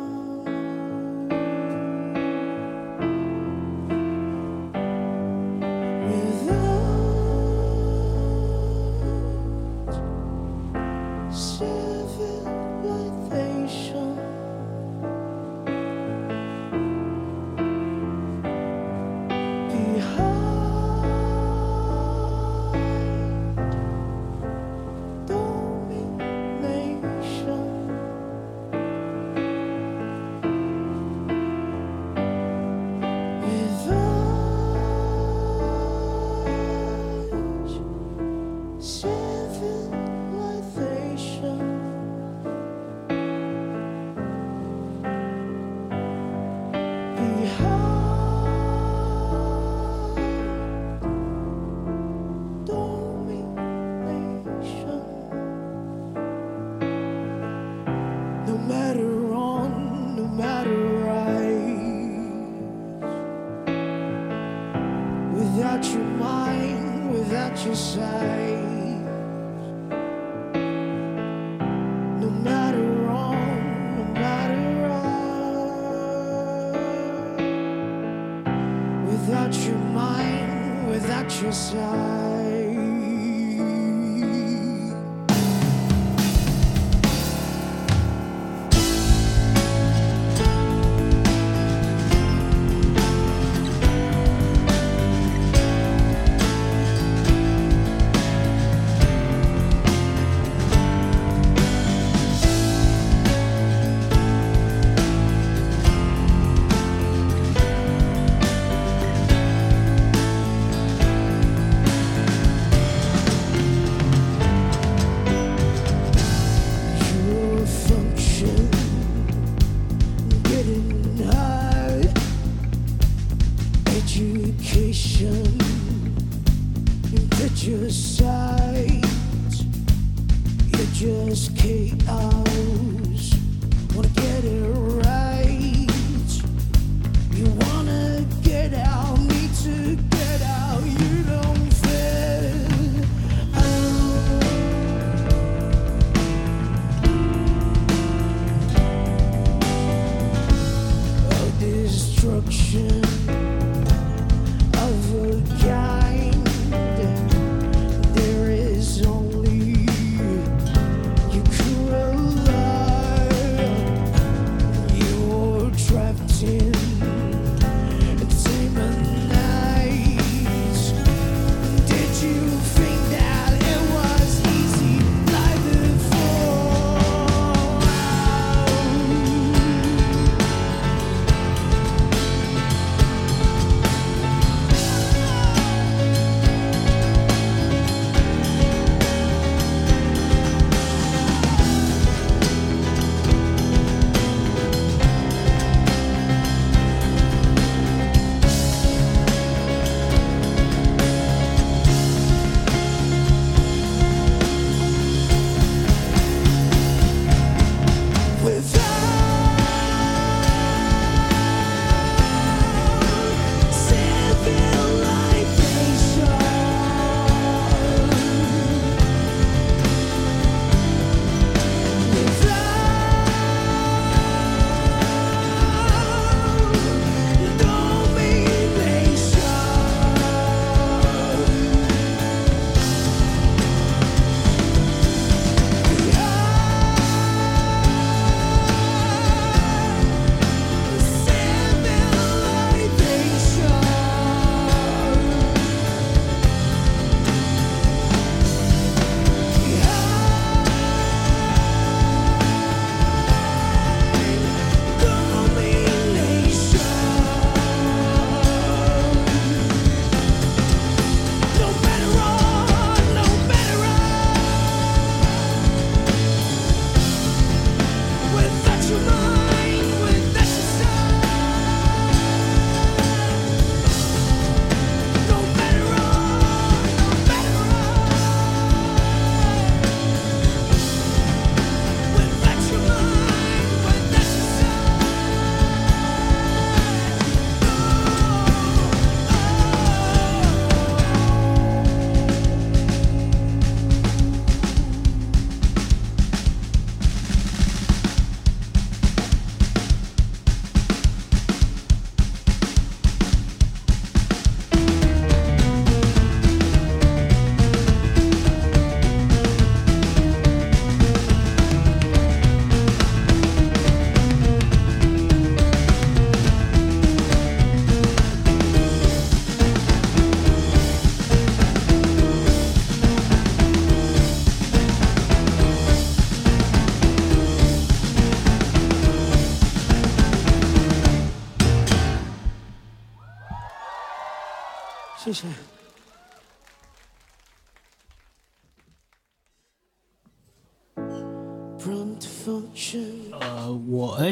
[81.41, 82.60] countryside.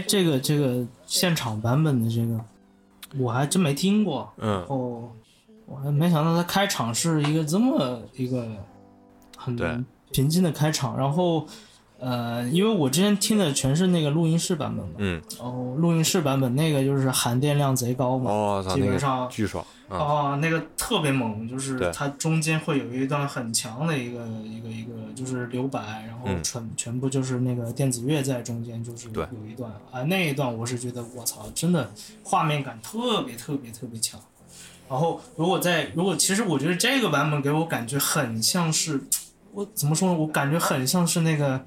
[0.09, 2.43] 这个这个现场版本的这个，
[3.19, 4.27] 我还真没听过。
[4.37, 5.07] 嗯哦
[5.67, 8.43] 我还没想到他开场是一个这么一个
[9.37, 9.55] 很
[10.11, 10.97] 平静的开场。
[10.97, 11.45] 然后
[11.99, 19.97] 呃，因为我之前听的全是那个录音室版本嘛，嗯，然后录音室版本那个就是含电量贼高嘛，哦，操，基那个本上巨爽啊！
[19.97, 26.39] 哦，那个特别猛，就是它中间会有一段很强的一个一个一个，就是留白，然后嗯。
[26.41, 29.69] 全、全部就是那个电子乐在中间，就是有一段。
[29.91, 31.91] 啊，那一段我是觉得我操，真的
[32.23, 34.19] 画面感特别特别特别强。
[34.89, 39.03] 然后如果在如果其实我觉得这个版本给我感觉很像是，
[39.53, 40.17] 我怎么说呢？
[40.17, 41.63] 我感觉很像是那个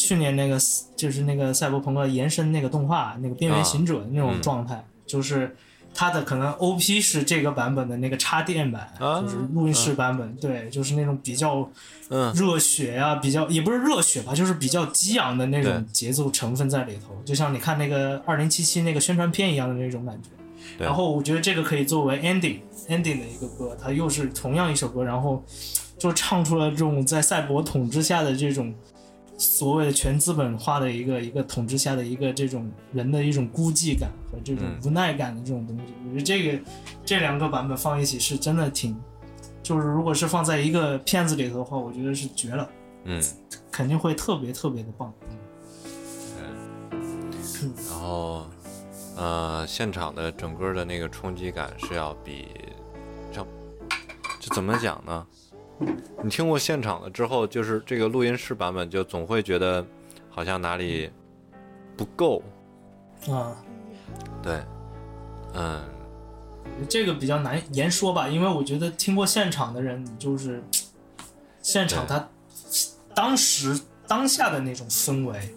[0.00, 0.58] 去年那个
[0.96, 5.54] 就是那个赛博朋克延伸那个动画那个边缘行者那种嗯状态，就是
[5.92, 9.20] 它的可能 OP 是这个版本的那个插电版，啊。
[9.20, 11.68] 就是录音室版本，对，就是那种比较
[12.08, 12.32] 嗯。
[12.32, 20.30] 热血啊，比较也不是热血吧，就是比较激昂的那种节奏成分在里头，就像你看那个二零七七那个宣传片一样的那种感觉。
[20.78, 25.44] 然后我觉得这个可以作为 ending ending 的一个歌，它又是同样一首歌，然后
[25.98, 28.72] 就唱出了这种在赛博统治下的这种
[29.40, 35.84] 所谓的全资本化的一个一个统治下的一个这种人的一种孤寂感和这种嗯无奈感的这种东西。
[36.04, 36.62] 我觉得这个
[37.06, 38.94] 这两个版本放一起是真的挺，
[39.62, 42.68] 就是如果是放在一个片子里头的话，我觉得是绝了，
[43.04, 43.22] 嗯，
[43.72, 45.10] 肯定会特别特别的棒。
[47.62, 48.46] 嗯然后
[49.16, 52.48] 呃，现场的整个的那个冲击感是要比
[53.32, 53.46] 这
[54.38, 55.26] 这怎么讲呢？
[56.22, 59.84] 你听过现场了之后，就是这个录音室版本，就总会觉得
[60.28, 61.10] 好像哪里
[61.96, 62.42] 不够。
[63.28, 63.56] 啊、
[64.42, 64.62] 对，
[65.54, 65.82] 嗯，
[66.88, 70.62] 这个比较难言说吧，因为我觉得听过现场的人，你就是
[71.62, 72.28] 现场他
[73.14, 75.54] 当时当下的那种氛围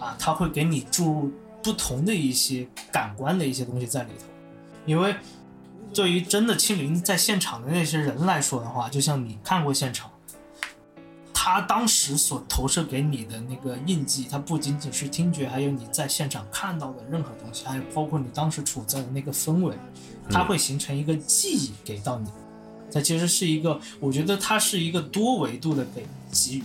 [0.00, 4.24] 啊，他会给你注入不同的一些感官的一些东西在里头。
[4.86, 5.14] 因为
[5.94, 10.10] 对于真的亲临在现场的那些人来说的话，就像你看过现场，
[11.32, 19.76] 他当时所投射给你的那个印记，它不仅仅是听觉，还有你在现场看到的任何东西，还有包括你当时处在的那个氛围，
[20.28, 22.28] 它会形成一个记忆给到你。
[22.92, 26.62] 它其实是一个，我觉得它是一个多维度的给给予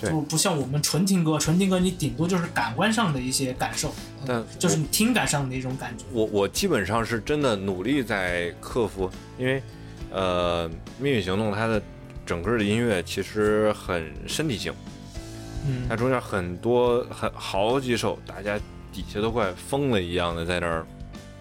[0.00, 3.90] 就不像我们纯听歌，纯听歌你顶多就是感官上的一些感受，
[4.22, 6.04] 嗯但就是你听感上的一种感觉。
[6.12, 9.62] 我我基本上是真的努力在克服，因为
[10.10, 10.68] 呃，
[10.98, 11.82] 《命运行动》它的
[12.24, 14.72] 整个的音乐其实很身体性，
[15.66, 15.86] 嗯。
[15.88, 18.58] 它中间很多很好几首，大家
[18.92, 20.86] 底下都快疯了一样的在那儿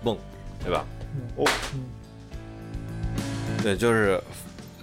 [0.03, 0.17] 蹦，
[0.63, 0.85] 对吧？
[1.15, 1.83] 嗯哦，嗯。
[3.61, 4.19] 对，就是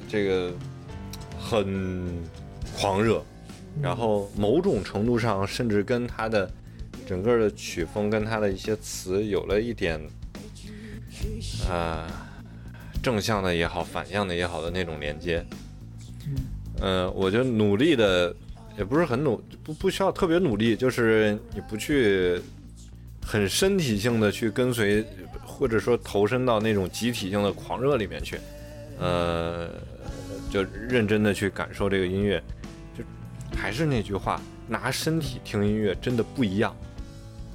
[0.08, 0.52] 这个
[1.38, 2.24] 很
[2.78, 3.22] 狂热，
[3.82, 6.50] 然后某种程度上甚至跟他的
[7.06, 10.00] 整个的曲风跟他的一些词有了一点，
[11.68, 12.06] 呃，
[13.02, 15.44] 正向的也好，反向的也好的那种连接。
[16.26, 16.36] 嗯
[16.80, 18.34] 呃，我就努力的，
[18.78, 22.40] 也不是很努，不不需要特别努力，就是你不去
[23.22, 25.04] 很身体性的去跟随，
[25.44, 28.38] 或者说投身到那种集体性的狂热里面去，
[28.98, 29.68] 呃，
[30.50, 32.42] 就认真的去感受这个音乐。
[33.51, 36.74] 就还是那句话，拿身体听音乐真的不一样。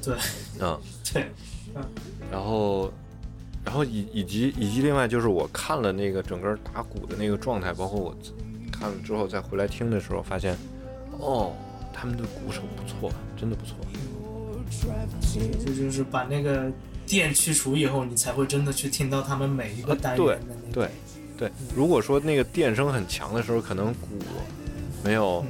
[0.02, 0.16] 对，
[0.60, 0.80] 嗯，
[1.14, 1.26] 对，
[1.76, 1.84] 嗯
[2.32, 2.92] 然后，
[3.64, 8.16] 然后以以及以及另外就是我看了那个整个打鼓的那个状态，包括我
[8.72, 10.56] 看了之后再回来听的时候，发现，
[11.20, 11.54] 哦，
[11.94, 13.76] 他们的鼓手不错，真的不错。
[15.66, 16.72] 这就是把那个
[17.06, 20.74] 电去除以后，你才会真的去听到他们每一个啊单元的那个。
[20.74, 20.90] 对
[21.38, 24.08] 对，如果说那个电声很强的时候，可能鼓
[25.04, 25.48] 没有，嗯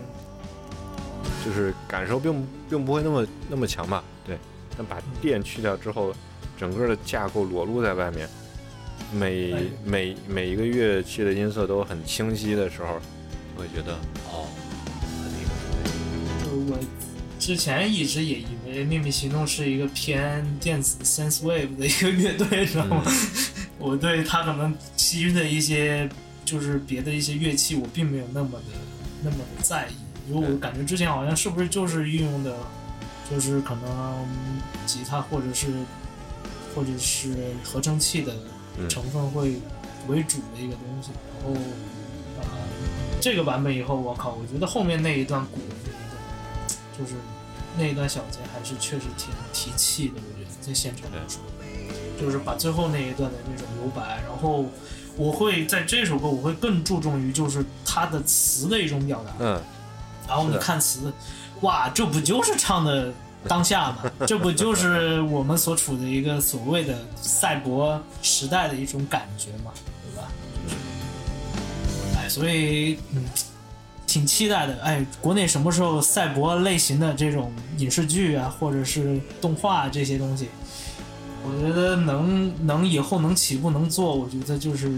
[1.46, 4.04] 就是感受并并不会那么那么强吧。
[4.26, 4.38] 对，
[4.78, 6.14] 但把电去掉之后，
[6.58, 8.28] 整个的架构裸露在外面，
[9.12, 13.00] 每哎每每一个乐器的音色都很清晰的时候，
[13.56, 13.94] 就会觉得
[14.32, 14.48] 哦，
[15.22, 15.52] 很厉害。
[16.46, 16.80] 呃我
[17.38, 23.04] 之前一直也以为秘密行动是一个偏电子 sense wave 的一个乐队，你知道吗？
[23.78, 26.10] 我对他可能其余的一些
[26.44, 28.80] 就是别的一些乐器，我并没有那么的
[29.22, 29.94] 那么的在意，
[30.28, 32.56] 因为我感觉之前好像是不是就是运用的，
[33.30, 34.28] 就是可能
[34.86, 35.68] 吉他或者是
[36.76, 38.34] 或者是合成器的
[38.78, 38.90] 嗯。
[38.90, 39.60] 成分会
[40.08, 41.12] 为主的一个东西，
[41.44, 41.60] 然后
[42.42, 42.48] 呃
[43.22, 47.16] 这个版本以后，我靠，我觉得后面那一段鼓的那一段，就是
[47.78, 51.42] 那一段小节还是确实挺提气的，我觉得在现场来说，
[52.22, 54.66] 就是把最后那一段的那种留白，然后
[55.16, 59.62] 我会在这首歌我会更注重于就是它的词的一种表达，嗯，
[60.28, 61.12] 然后你看词，
[61.62, 63.12] 哇，这不就是唱的
[63.48, 63.98] 当下吗？
[64.26, 69.72] 这不就是我们所处的一个所谓的赛博时代的一种感觉嘛，
[70.04, 70.28] 对吧？
[70.68, 73.24] 就是，哎，所以嗯，
[74.08, 74.82] 挺期待的。
[74.82, 80.50] 哎，国内什么时候赛博类型的这种影视剧啊，或者是动画这些东西，
[81.44, 84.92] 我觉得能能以后能起步能做，我觉得就是。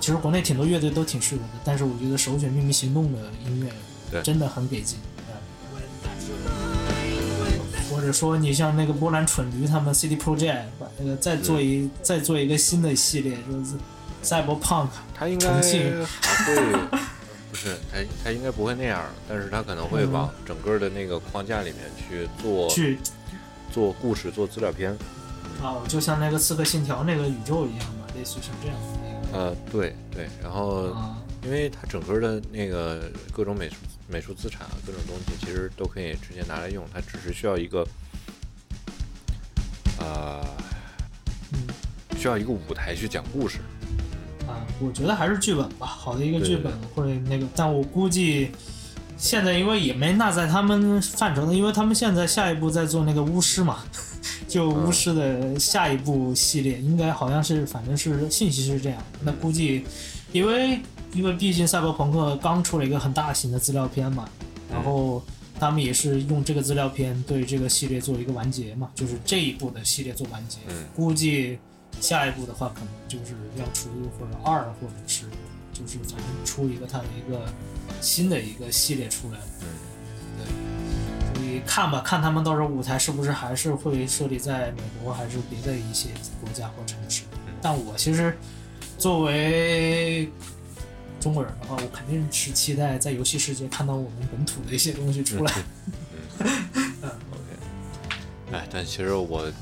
[0.00, 3.70] 其实国内挺多乐队都挺适合的，但是我觉得首选《秘密行动》的音乐
[4.10, 4.22] 对。
[4.22, 4.98] 真的很给劲。
[7.90, 11.90] 或者说你像那个波兰蠢驴他们 CD Project 把那个再做一、嗯。
[12.02, 13.74] 再做一个新的系列，就是
[14.22, 15.92] 赛博 punk，他应该还会，
[17.50, 20.12] 不是他他应该不会那样，但是他可能会嗯。
[20.12, 22.98] 往整个的那个框架里面去做去。
[23.72, 24.90] 做故事、做资料片。
[25.62, 28.98] 啊，就像那个《刺客信条》那个宇宙一样嘛，类似于像这样的
[29.32, 33.76] 那呃，对对，然后啊，因为它整个的那个各种美术
[34.10, 37.86] 美术资产啊，各种东西其实都可以直接拿来用，它只是需要一个，
[39.98, 40.44] 呃，
[41.52, 41.58] 嗯
[42.18, 43.58] 需要一个舞台去讲故事。
[44.46, 48.50] 啊，我觉得还是剧本吧，好的一个剧本会那个，但我估计
[49.16, 53.84] 现在因为也没纳在他们范畴的，因为他们现在下一步在做那个巫师嘛，
[54.48, 59.00] 就巫师的下一部系列，应该好像是反正是信息是这样。
[59.22, 59.84] 那估计，
[60.32, 60.80] 因为
[61.12, 64.28] 因为毕竟赛博朋克刚出了一个很大型的资料片嘛，
[64.70, 65.22] 然后
[65.58, 70.58] 他们也是用这个资料片对这个系列做一个完结嘛，就是这一部的系列做完结。
[70.68, 71.58] 嗯估计
[72.00, 73.88] 下一步的话，可能就是要出
[74.18, 75.24] 或者二，或者是
[75.72, 77.44] 就是反正出一个它的一个
[78.00, 79.38] 新的一个系列出来。
[79.60, 79.66] 嗯，
[80.38, 87.24] 对，所以看吧，看他们到时候舞台是不是还是会设立在美国，还是别的一些国家或城市。
[87.60, 88.34] 但我其实
[88.96, 90.30] 作为
[91.20, 95.52] 中国人的话，我肯定是期待在游戏世界看到我们本土的一些东西出来。
[96.40, 96.46] 嗯
[97.02, 99.52] OK，哎，但其实我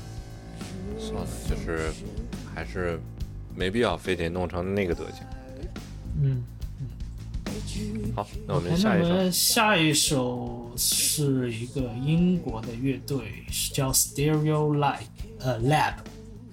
[0.97, 1.91] 算了，就是
[2.55, 2.99] 还是
[3.55, 5.23] 没必要非得弄成那个德行。
[6.21, 6.43] 嗯。
[8.15, 14.99] 好，那我们下一首下一首是一个英国的乐队，是叫 Stereo Lab，
[15.39, 15.95] 呃，Lab，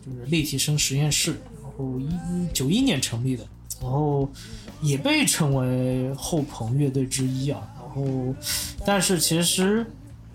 [0.04, 2.08] 就是立体声实验室，然后一
[2.52, 3.44] 九一年成立的，
[3.80, 4.30] 然后
[4.80, 7.60] 也被称为后朋乐队之一啊。
[7.74, 8.34] 然后，
[8.84, 9.86] 但是其实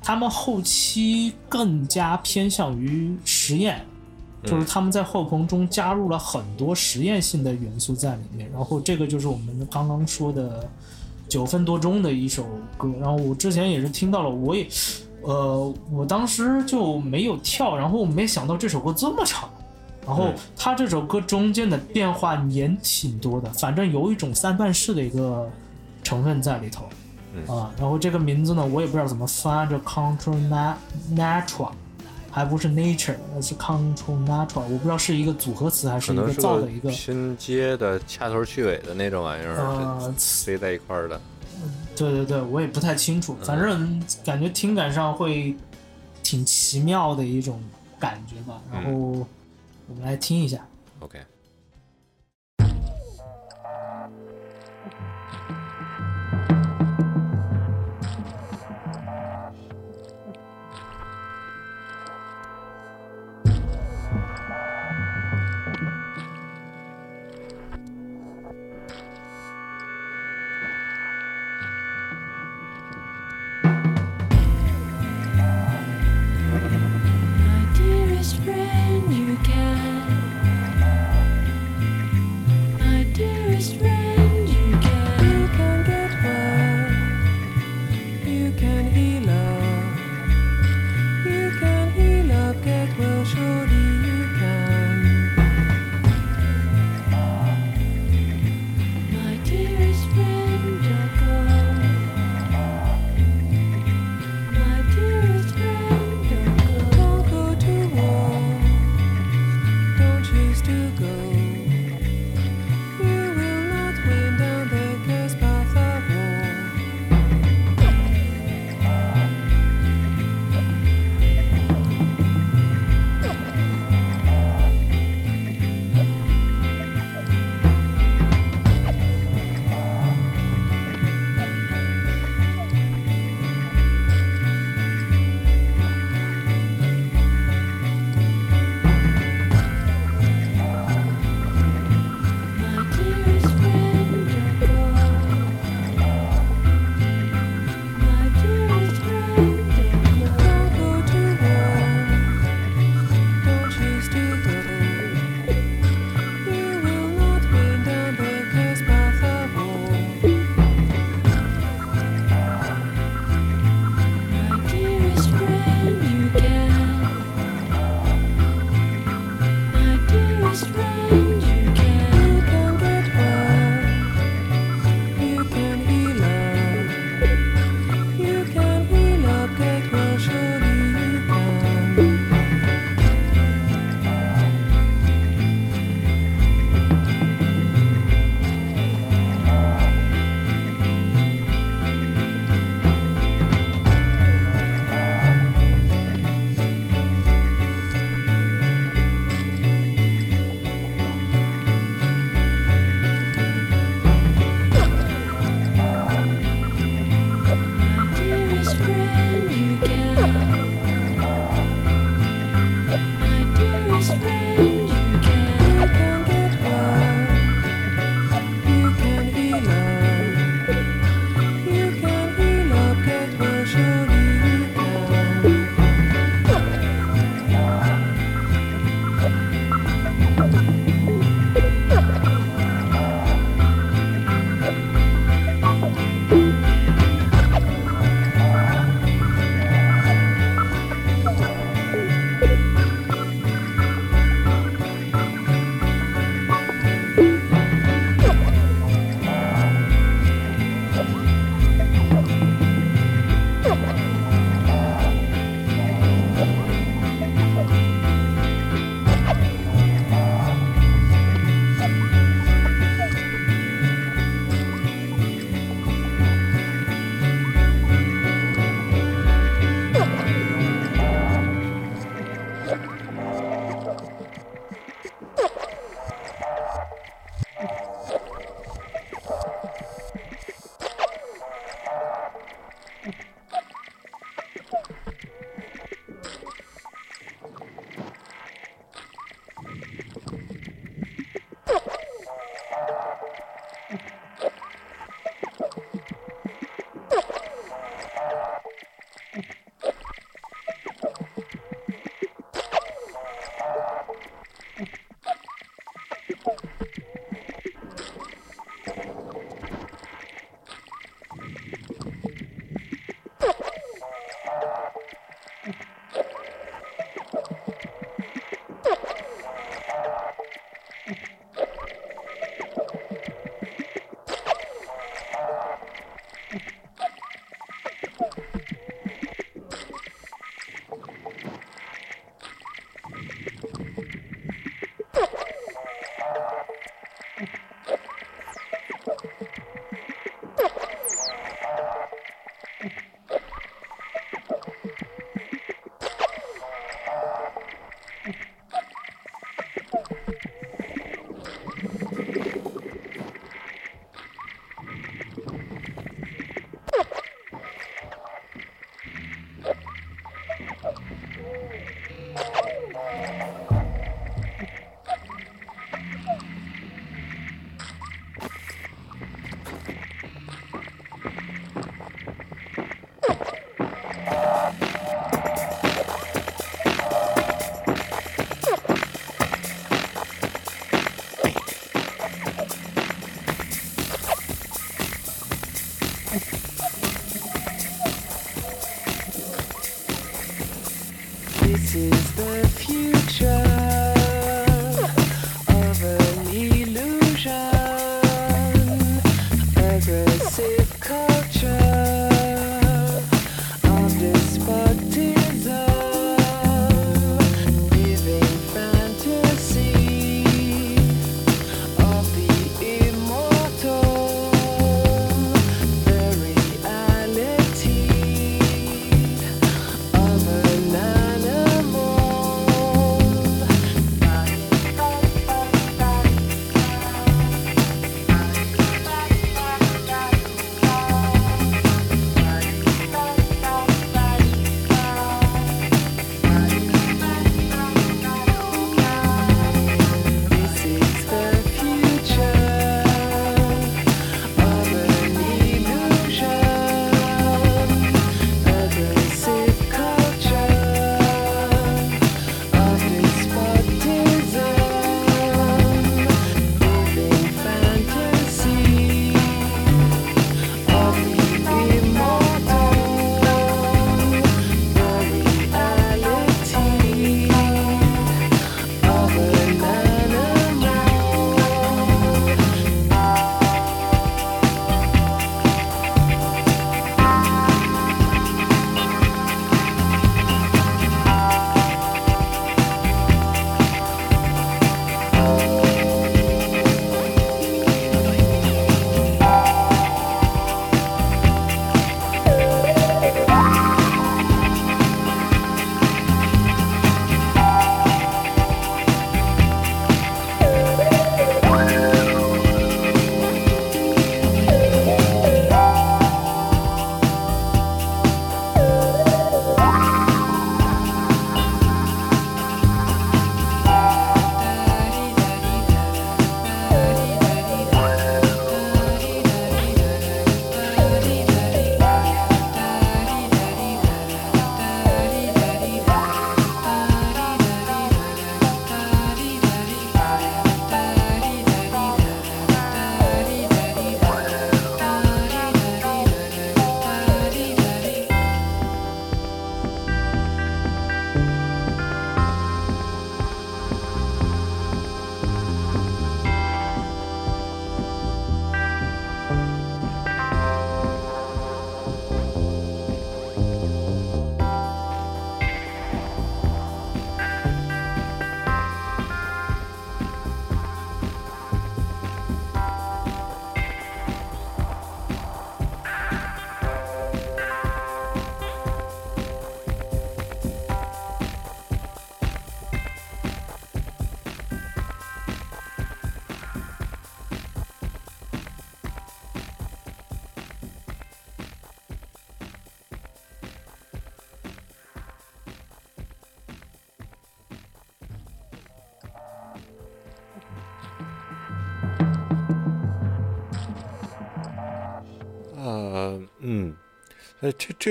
[0.01, 3.85] 他们后期更加偏向于实验，
[4.43, 10.67] 就是他们在后朋中加入了很多实验性的元素在里面，然后这个就是我们刚刚说的
[11.29, 14.67] 九分多钟的一首歌，然后我之前也是听到了，我也，
[15.21, 19.47] 呃，我当时就没有跳，然后我没想到这首歌这么长，
[20.05, 25.49] 然后他这首歌中间的变化也挺多的，反正有一种三段式的一个
[26.03, 26.85] 成分在里头，
[27.33, 30.75] 嗯啊，然后这个名字呢，我也不知道怎么翻，这 Control Na-
[31.15, 31.71] Natural。
[32.33, 41.19] 还不是 nature，而是 control natural，我不知道是一个组合词还是一个造的一个拼接的掐头去尾的那种玩意儿，呃塞在一块儿的。
[41.93, 45.53] 对对对，我也不太清楚，反正感觉听感上会
[46.23, 47.61] 挺奇妙的一种
[47.99, 48.61] 感觉吧。
[48.71, 49.27] 然后
[49.91, 50.65] 我们来听一下。
[50.99, 51.19] OK，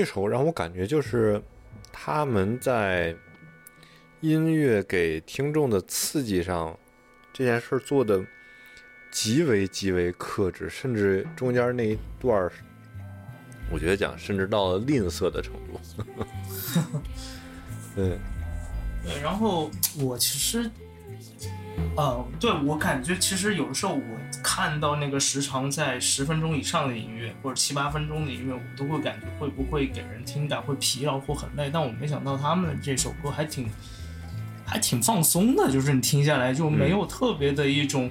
[0.01, 1.39] 这这首让我感觉就是
[1.93, 3.15] 他们在
[4.21, 6.75] 音乐给听众的刺激上
[7.31, 8.19] 这件事做的
[9.11, 12.51] 极为极为克制，甚至中间那一段儿，
[13.71, 15.79] 我觉得讲甚至到了吝啬的程度。
[17.95, 18.17] 对，
[19.05, 20.67] 对，然后我其实，
[21.95, 24.01] 呃，对我感觉其实有的时候我
[24.41, 31.69] 看到那个时长在十分钟以上的音乐或者七八分钟的音乐，我都会感觉会不会给人听感会疲劳或很累。
[31.71, 33.69] 但我没想到他们这首歌还挺
[34.65, 38.09] 还挺放松的，就是你听下来就没有特别的一种。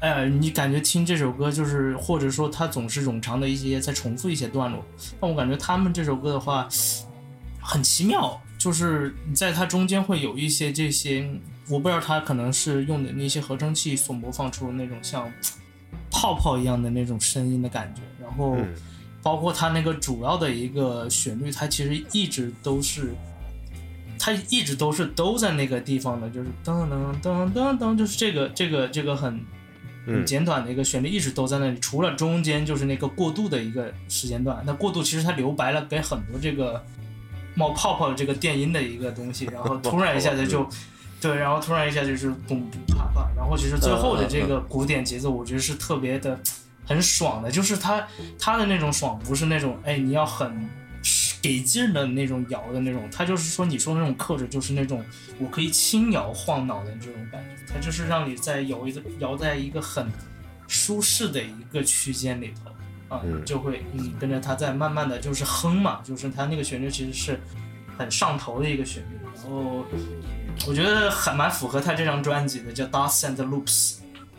[0.00, 4.84] 哎呀，你感觉听这首歌就是，或者说它总是冗长的一些，在重复一些段落。
[5.20, 6.68] 但我感觉他们这首歌的话，
[7.60, 11.30] 很奇妙，就是你在它中间会有一些这些，
[11.68, 15.30] 我不知道它可能是用的那些合成器所模仿出的那种像
[16.10, 18.74] 泡泡一样的那种声音的感觉，然后嗯
[19.22, 23.14] 包括它那个主要的一个旋律，它其实一直都是。
[24.24, 29.32] 它一直都是都在那个地方的，就是噔噔噔噔噔，就是这个这个这个很
[30.06, 31.78] 很嗯简短的一个旋律，一直都在那里。
[31.80, 36.84] 除了中间就是那个过渡的一个时间段，那过渡其实它留白了给很多这个
[37.56, 40.68] 冒泡泡的这个电音的一个东西，然后突然一下子就，
[41.22, 46.36] 对，然后突然一下就是嘣嘣啪啪，然后其实最后的这个古典节奏，我觉得是特别的
[46.84, 48.04] 很爽的，就是它
[48.36, 50.68] 它的那种爽不是那种哎你要很
[51.40, 55.00] 给劲儿的那种摇的那种，它就是说你说那种克制，就是那种
[55.38, 60.10] 我可以轻摇晃脑的这种感觉，它就是让你在摇一个摇在一个很
[60.66, 63.44] 舒适的一个区间里头啊，嗯。
[63.44, 67.40] 就会你跟着它在慢慢的就是哼嘛，就是它那个旋律其实是
[67.96, 69.84] 很上头的一个旋律，然后
[70.66, 73.96] 我觉得还蛮符合他这张专辑的，叫 Dots and Loops，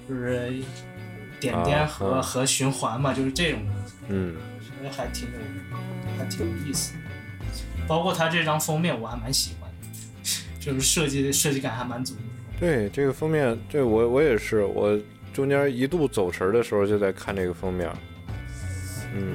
[0.07, 0.61] 就是
[1.39, 3.93] 点点啊和、嗯和循环嘛，就是这种东西。
[4.09, 5.34] 嗯觉得还挺有，
[6.18, 6.99] 还挺有意思的。
[7.88, 9.88] 包括他这张封面，我还蛮喜欢的，
[10.59, 12.22] 就是设计设计感还蛮足的。
[12.59, 14.97] 对这个封面，对我我也是，我
[15.34, 17.89] 中间一度走神儿的时候就在看这个封面，
[19.16, 19.34] 嗯，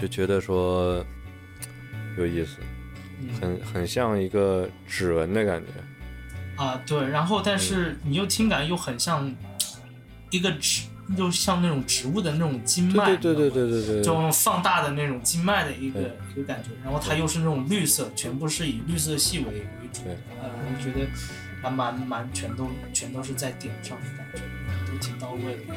[0.00, 1.04] 就觉得说
[2.18, 2.66] 有意思，嗯
[3.40, 9.34] 很很像一个指纹的感觉，啊，对，然后但是你又听感又很像
[10.30, 10.82] 一个植，
[11.16, 13.86] 又像那种植物的那种经脉，对对对对对对。
[13.86, 16.00] 对，这种放大的那种经脉的一个
[16.32, 16.70] 一个感觉。
[16.84, 21.06] 然后它又是那种绿色，全部是以绿色系为为主对，呃，我觉得
[21.62, 25.74] 还蛮蛮全都全都是在点上的感觉，都挺到位的。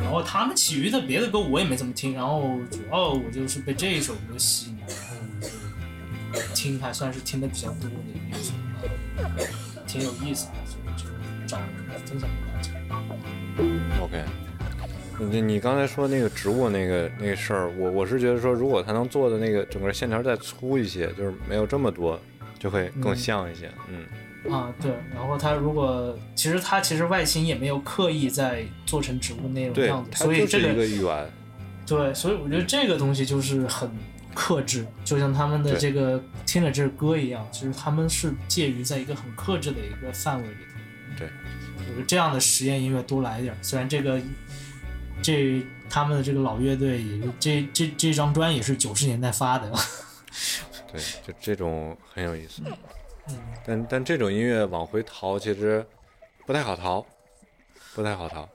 [0.00, 4.77] 然后他们其余的别的歌我也没怎么听，然后主要我就是被这一首歌吸引，
[6.54, 8.52] 听还算是听的比较多的一首，
[9.16, 9.46] 呃
[9.86, 11.08] 挺有意思的，所以就
[11.46, 12.70] 找来分享给大家。
[14.02, 14.24] OK，
[15.30, 22.20] 你你刚才说那个植物那个那个事儿，我我是觉得说，如果他能做的那个整个线条再粗一些，就是没有这么多，
[22.58, 23.70] 就会更嗯像一些。
[23.88, 24.04] 嗯
[24.52, 31.30] 啊，对，然后它如果其实它其实外形也没有刻意在做成植物那种样子，，它所以这就是一个个圆。
[31.84, 33.90] 对，所以我觉得这个东西就是很
[34.34, 41.18] 克制，就像他们的这个听着这个歌一样，其实他们是介于在一个很克制的一个范围里头。
[41.18, 41.28] 对，
[41.78, 44.20] 我觉得这样的实验音乐多来一点儿，虽然这个
[45.22, 49.72] 这他们的这个老乐队也是这这这张专也是九十年代发的，
[50.92, 52.62] 对，就这种很有意思。
[52.66, 52.72] 嗯
[53.66, 55.84] 但但这种音乐往回逃，其实
[56.46, 57.04] 不太好逃，
[57.94, 58.48] 不太好淘，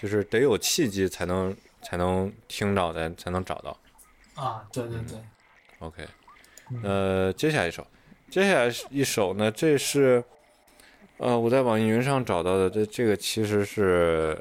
[0.00, 3.76] 就是得有契机才能才能听到的，才能找到。
[4.34, 5.18] 啊，对对对
[5.80, 6.06] ，OK，
[6.70, 7.86] 嗯呃，接下来一首，
[8.30, 10.22] 接下来一首呢，这是
[11.18, 14.38] 呃我在网易云上找到的，这这个其实是、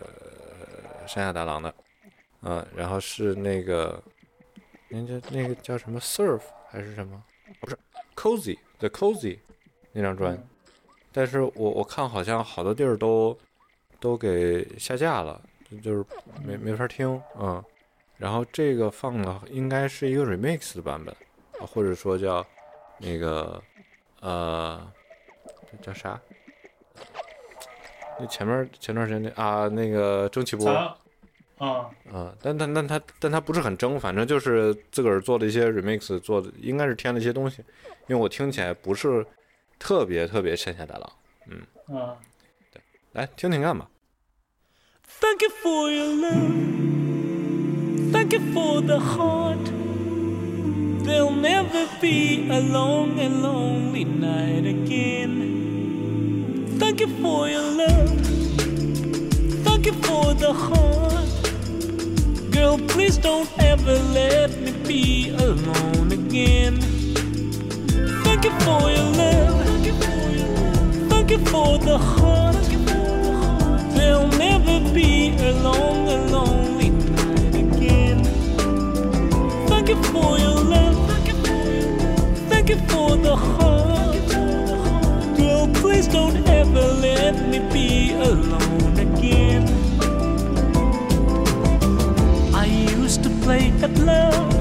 [1.01, 1.73] 呃、山下达郎的，
[2.43, 4.01] 嗯、然后是那个
[4.87, 7.15] 人家那个叫什么 Surf 还是什么？
[7.15, 7.23] 哦
[7.59, 7.77] 不是
[8.15, 9.39] Cozy The Cozy
[9.91, 10.37] 那张专，
[11.11, 13.37] 但是我我看好像好多地儿都
[13.99, 16.05] 都给下架了，就就是
[16.45, 17.61] 没没法听，嗯。
[18.19, 21.15] 然后这个放的应该是一个 remix 的版本，
[21.57, 22.45] 啊或者说叫
[22.97, 23.63] 那个
[24.19, 24.85] 呃
[25.81, 26.19] 叫啥？
[28.19, 37.63] 那前面前段时间那啊那个蒸汽波，他啊啊，但但但他但他不是很蒸，反正就是自个儿做的一些 remix，做的应该是添了一些东西，
[38.07, 39.25] 因为我听起来不是
[39.79, 42.17] 特别特别山下达郎，啊。
[42.73, 42.81] 对
[43.13, 43.89] 来听听看吧。
[45.21, 47.08] Thank you for your love.
[48.29, 49.65] Thank you for the heart.
[51.03, 55.33] There'll never be a long and lonely night again.
[56.77, 58.21] Thank you for your love.
[59.65, 62.51] Thank you for the heart.
[62.51, 66.79] Girl, please don't ever let me be alone again.
[68.25, 69.65] Thank you for your love.
[71.09, 72.69] Thank you for the heart.
[73.95, 75.98] There'll never be a long
[80.11, 80.97] for your love.
[82.49, 84.29] Thank you for the heart.
[85.37, 89.65] Girl, please don't ever let me be alone again.
[92.53, 94.53] I used to play at love.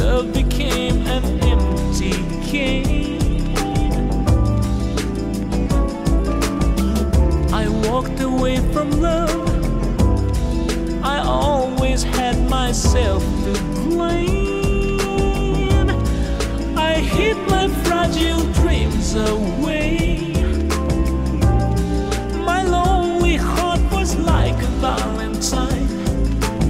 [0.00, 2.14] Love became an empty
[2.50, 3.54] game.
[7.52, 9.51] I walked away from love.
[12.72, 13.52] Myself to
[13.84, 14.98] blame.
[16.74, 20.32] I hid my fragile dreams away.
[22.50, 25.86] My lonely heart was like a valentine.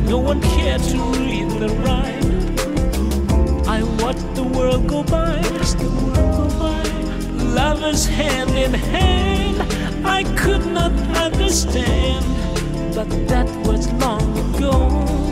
[0.06, 2.32] No one cared to read the rhyme.
[3.68, 5.40] I watched the world go by.
[5.84, 6.82] The world go by.
[7.54, 9.62] Lovers hand in hand.
[10.04, 10.90] I could not
[11.26, 12.26] understand,
[12.92, 15.31] but that was long ago.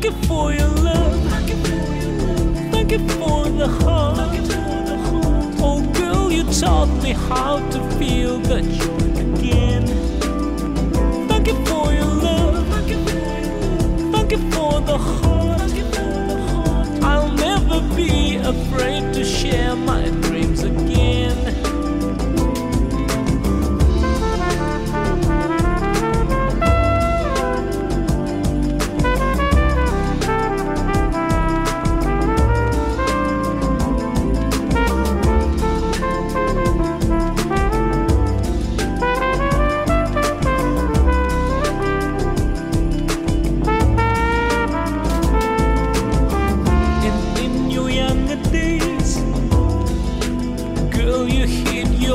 [0.00, 1.20] Thank you for your love.
[2.70, 4.30] Thank you for the heart.
[5.60, 9.86] Oh, girl, you taught me how to feel the joy again.
[11.28, 12.68] Thank you for your love.
[14.12, 15.72] Thank you for the heart.
[17.02, 19.97] I'll never be afraid to share my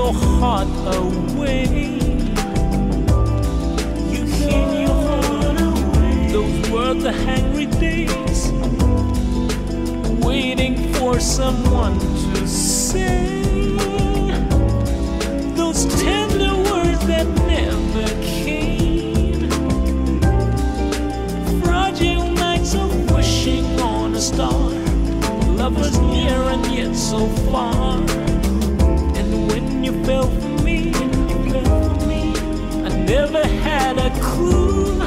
[0.04, 0.68] your heart
[0.98, 1.64] away.
[4.14, 6.28] You hid your heart away.
[6.36, 8.52] Those were the hungry days,
[10.26, 11.98] waiting for someone
[12.34, 13.44] to say
[15.56, 19.50] those tender words that never came
[21.62, 24.70] fragile nights of wishing on a star.
[25.62, 28.33] Lovers near and yet so far.
[30.06, 32.34] Fell for me, you fell for me.
[32.84, 35.02] I never had a clue.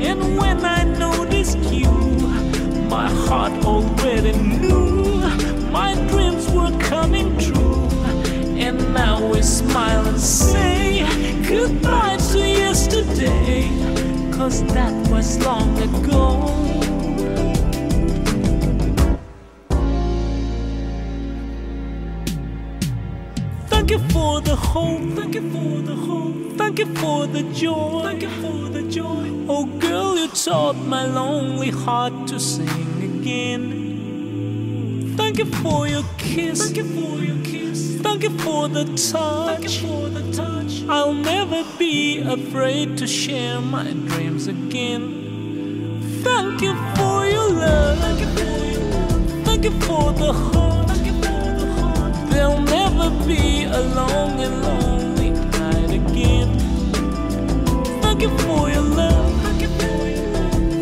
[0.00, 1.90] And when I noticed you,
[2.88, 5.20] my heart already knew
[5.70, 7.88] my dreams were coming true.
[8.58, 11.06] And now we smile and say
[11.48, 13.70] goodbye to yesterday.
[14.32, 16.89] Cause that was long ago.
[24.40, 25.00] The hope.
[25.16, 26.56] Thank you for the hope.
[26.56, 28.02] Thank you for the joy.
[28.02, 29.30] Thank you for the joy.
[29.48, 35.14] Oh, girl, you taught my lonely heart to sing again.
[35.16, 36.62] Thank you for your kiss.
[36.62, 38.00] Thank you for your kiss.
[38.00, 39.60] Thank you for the touch.
[39.60, 40.84] Thank you for the touch.
[40.88, 45.18] I'll never be afraid to share my dreams again.
[46.22, 47.98] Thank you for your love.
[47.98, 49.44] Thank you for your love.
[49.44, 50.79] Thank you for the heart.
[52.30, 56.58] There'll never be a long and lonely night again.
[58.02, 59.42] Thank you for your love.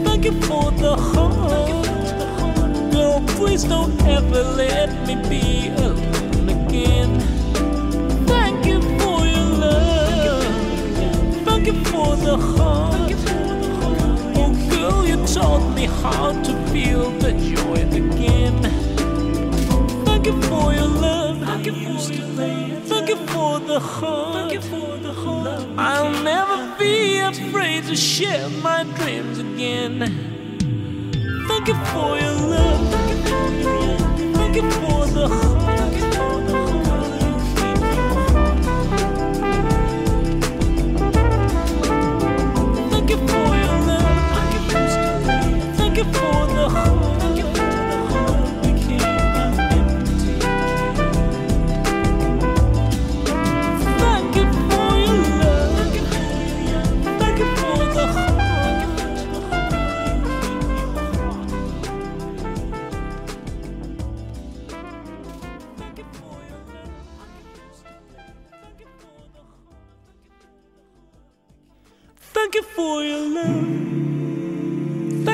[0.04, 1.86] Thank you for the heart.
[2.92, 7.20] Girl, please don't ever let me be alone again.
[8.26, 10.70] Thank you for your love.
[11.46, 13.12] Thank you for the heart.
[14.36, 18.56] Oh, girl, you taught me how to feel the joy again.
[20.06, 21.27] Thank you for your love.
[21.70, 25.68] Looking for you, for the heart.
[25.76, 30.00] I'll never be afraid to share my dreams again.
[31.46, 32.92] Thank you for your love,
[34.34, 35.57] Thank you for the heart.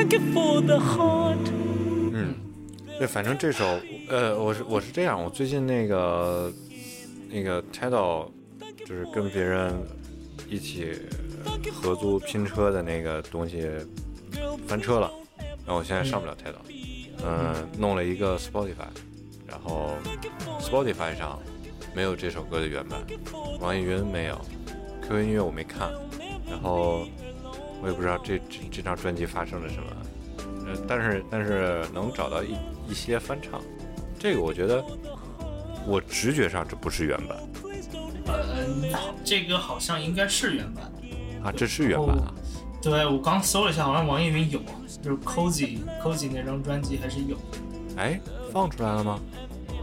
[0.05, 0.09] Love.
[0.09, 1.37] Thank you for the heart.
[2.97, 3.65] 对，反正这首，
[4.07, 6.51] 呃，我是我是这样，我最近那个
[7.29, 8.29] 那个 Tidal
[8.85, 9.73] 就是跟别人
[10.49, 10.93] 一起
[11.73, 13.67] 合租拼车的那个东西
[14.65, 15.11] 翻车了，
[15.65, 16.63] 然后我现在上不了 Tidal，
[17.25, 18.87] 嗯、弄了一个 Spotify，
[19.45, 19.95] 然后
[20.61, 21.37] Spotify 上
[21.93, 23.01] 没有这首歌的原版，
[23.59, 24.39] 网易云没有
[25.01, 25.91] ，QQ 音乐我没看，
[26.49, 27.05] 然后
[27.85, 29.83] 我也不知道这这这张专辑发生了什么。
[30.65, 32.55] 呃，但是但是能找到一
[32.89, 33.61] 一些翻唱，
[34.17, 34.83] 这个我觉得
[35.85, 37.37] 我直觉上这不是原版
[38.25, 38.91] 嗯，
[39.23, 40.91] 这个好像应该是原版。
[41.43, 42.33] 啊，这是原版啊，
[42.81, 44.59] 对我刚搜了一下，好像网易云有，
[45.03, 47.37] 就是 Cozy Cozy 那张专辑还是有。
[47.97, 48.19] 哎，
[48.51, 49.19] 放出来了吗？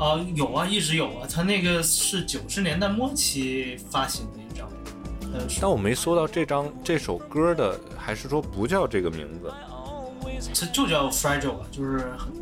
[0.00, 1.28] 啊、有啊，一直有啊。
[1.32, 4.40] 他那个是九十年代末期发行的
[5.60, 9.52] 但我没搜到这张这首歌的，还是说不叫这个名字？
[10.58, 12.32] 它就叫 Fragile 吧，就是很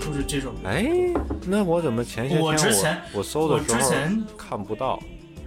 [0.00, 0.86] 就是这首歌哎，
[1.46, 5.00] 那我怎么前些天我之前我搜的时候我之前看不到？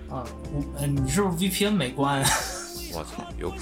[0.09, 0.23] 啊。
[0.51, 2.21] 我呃，你是不是 VPN 没关
[2.95, 3.55] 我操，有可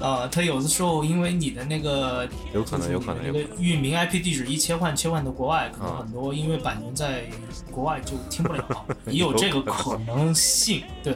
[0.00, 0.28] 能，啊？
[0.30, 3.46] 它有的时候因为你的那个有可能，有可能，那个有。
[3.58, 7.24] 域名 IP 地址一切换切换到国外，可能啊很多因为版权在
[7.70, 10.82] 国外就听不了， 也有这个可能性。
[11.02, 11.14] 对，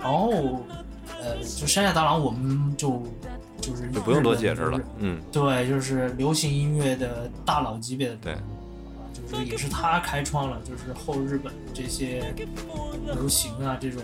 [0.00, 0.64] 然后
[1.20, 3.02] 呃，就山下达郎，我们就
[3.60, 4.80] 就是就不用多解释了。
[4.98, 8.36] 嗯，对，就是流行音乐的大佬级别的，对，
[9.12, 12.34] 就是也是他开创了就是后日本这些
[13.06, 14.02] 流行啊这种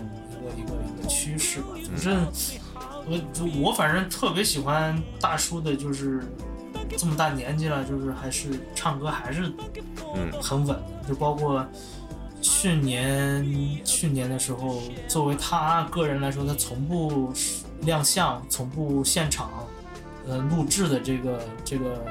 [0.57, 1.67] 一个一个一个趋势吧。
[1.95, 2.25] 反正
[3.05, 6.21] 我就我反正特别喜欢大叔的，就是
[6.97, 9.51] 这么大年纪了，就是还是唱歌还是
[10.15, 10.77] 嗯很稳，
[11.07, 11.65] 就包括
[12.41, 17.31] 去年去年的时候，作为他个人来说，他从不
[17.81, 19.49] 亮相，从不现场
[20.27, 22.05] 呃录制的这个这个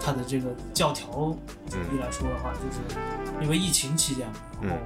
[0.00, 1.10] 他的这个教条
[1.68, 2.80] 主义来说的话，就是
[3.40, 4.76] 因为疫情期间嘛，然后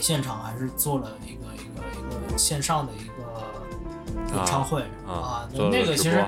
[0.00, 6.24] 现场还是做了一个一个一个线上的一个演唱会啊，那个其实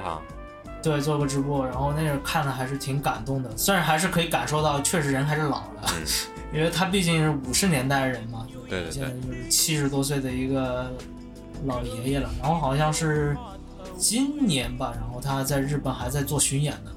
[0.82, 5.92] 对，做个直播，然后那个看的还是挺感动的，虽然还是可以感受到，确实人还是老了，
[6.52, 10.90] 因为他毕竟是五十年代人嘛，嗯对对现在就是七十多岁的一个
[11.64, 13.36] 老爷爷了，然后好像是
[13.96, 16.90] 今年吧，然后他在日本还在做巡演呢，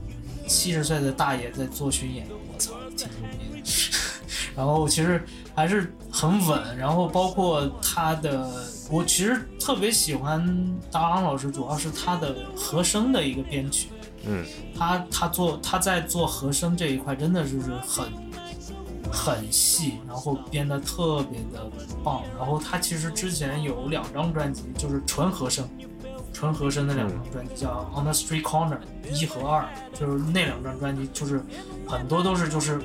[0.48, 3.66] 七十岁的大爷在做巡演，我操，挺牛逼的。
[4.56, 5.22] 然后其实
[5.54, 8.50] 还是很稳，然后包括他的，
[8.90, 10.42] 我其实特别喜欢
[10.90, 13.90] 达郎老师，主要是他的和声的一个编曲，
[14.26, 14.46] 嗯。
[14.78, 18.08] 他他做他在做和声这一块真的就是很
[19.12, 21.70] 很细，然后编的特别的
[22.04, 22.24] 棒。
[22.38, 25.68] 然后他其实之前有两张专辑，就是纯和声，
[26.34, 28.78] 纯和声的两张专辑叫《On the Street Corner》
[29.12, 31.42] 一和二，就是那两张专辑就是
[31.88, 32.82] 很多都是就是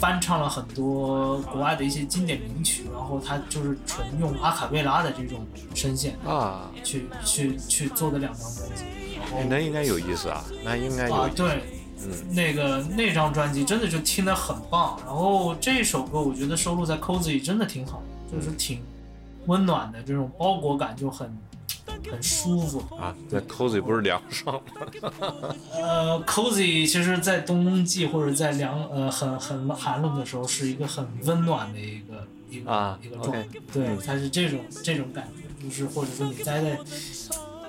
[0.00, 8.84] 翻唱了很多国外的一些经典名曲，然后他就是纯用阿卡贝拉的这种声线啊，去去去做的两张专辑。
[9.20, 11.14] 然后哎，那应该有意思啊，那应该有意，思。
[11.14, 11.81] 啊对，嗯
[12.30, 14.98] 那个那张专辑真的就听得很棒。
[15.04, 18.82] 然后这首歌我觉得收录在 Cozy 里真的挺好，就是挺
[19.46, 21.36] 温暖的，这种包裹感就很
[22.10, 22.78] 很舒服。
[22.96, 25.54] 啊，在 cozy 不是凉爽吗？
[25.74, 33.46] 呃，Cozy 其实，在冬季或者在凉呃很很寒冷的时候，是一个很温暖的一个一个、啊一个状态。
[33.72, 36.78] 对嗯，它是这种这种感觉，就是或者说你待在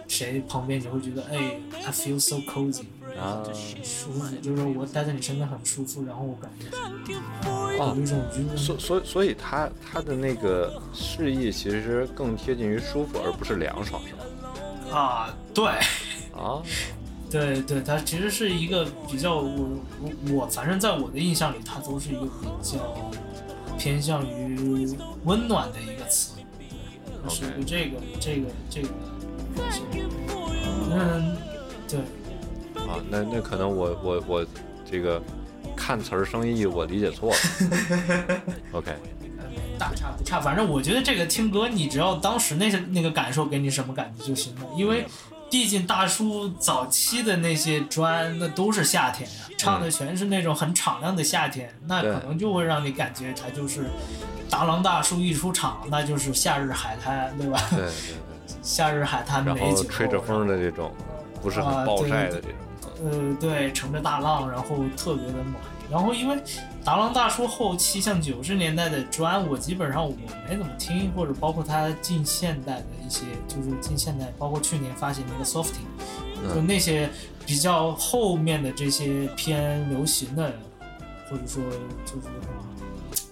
[0.08, 2.84] 谁旁边，你会觉得哎，I feel so cozy，
[3.20, 3.44] 啊
[3.84, 6.68] 舒服，就是我待在你身边很舒服，然后我感觉
[7.48, 14.98] 哦有一种就是所所以所以他他的那个释义其实更贴近于舒服，而不是凉爽，是吗？
[14.98, 15.66] 啊，对。
[16.36, 16.64] 啊，
[17.30, 19.70] 对对，它其实是一个比较我
[20.02, 23.12] 我我反正在我的印象里，它都是一个比较
[23.78, 24.88] 偏向于
[25.24, 26.34] 温暖的一个词，
[27.24, 28.88] 对，是一个这个这个这个
[29.56, 29.82] 东西。
[30.92, 31.38] 嗯，
[31.88, 32.00] 对，
[32.88, 34.46] 啊，那那可能我我我
[34.90, 35.22] 这个
[35.76, 37.38] 看词儿生意我理解错了。
[38.74, 38.92] OK，
[39.38, 39.44] 呃
[39.80, 45.06] 大差不差，反正我觉得这个听歌，你只要当时那些那个感受给你什么感觉就行了，因为
[45.50, 53.86] 毕竟大叔早期的那些专，那都是夏天呀、唱的全是那种很敞亮的夏天，那可能就会让你感觉他就是
[54.50, 57.60] 达郎大叔一出场，那就是夏日海滩，对吧？
[57.70, 60.92] 对对对， 夏日海滩然后吹着风的这种，
[61.42, 62.52] 不是很暴晒的这种。
[63.04, 65.56] 呃，对，乘着大浪，然后特别的暖。
[65.92, 66.42] 然后因为
[66.84, 70.16] 达浪大叔后期像九十年代的专，我基本上我
[70.50, 77.10] 没怎么听，或者包括他近现代的一些，就是近现代，包括去年发行那个 Softing，、就那些
[77.46, 80.54] 比较后面的这些偏流行的，
[81.30, 81.62] 或者说
[82.06, 82.28] 就是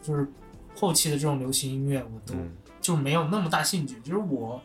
[0.03, 0.27] 就是
[0.75, 3.99] 后期的这种流行音乐，我都嗯就没有那么大兴趣。
[4.01, 4.61] 就是我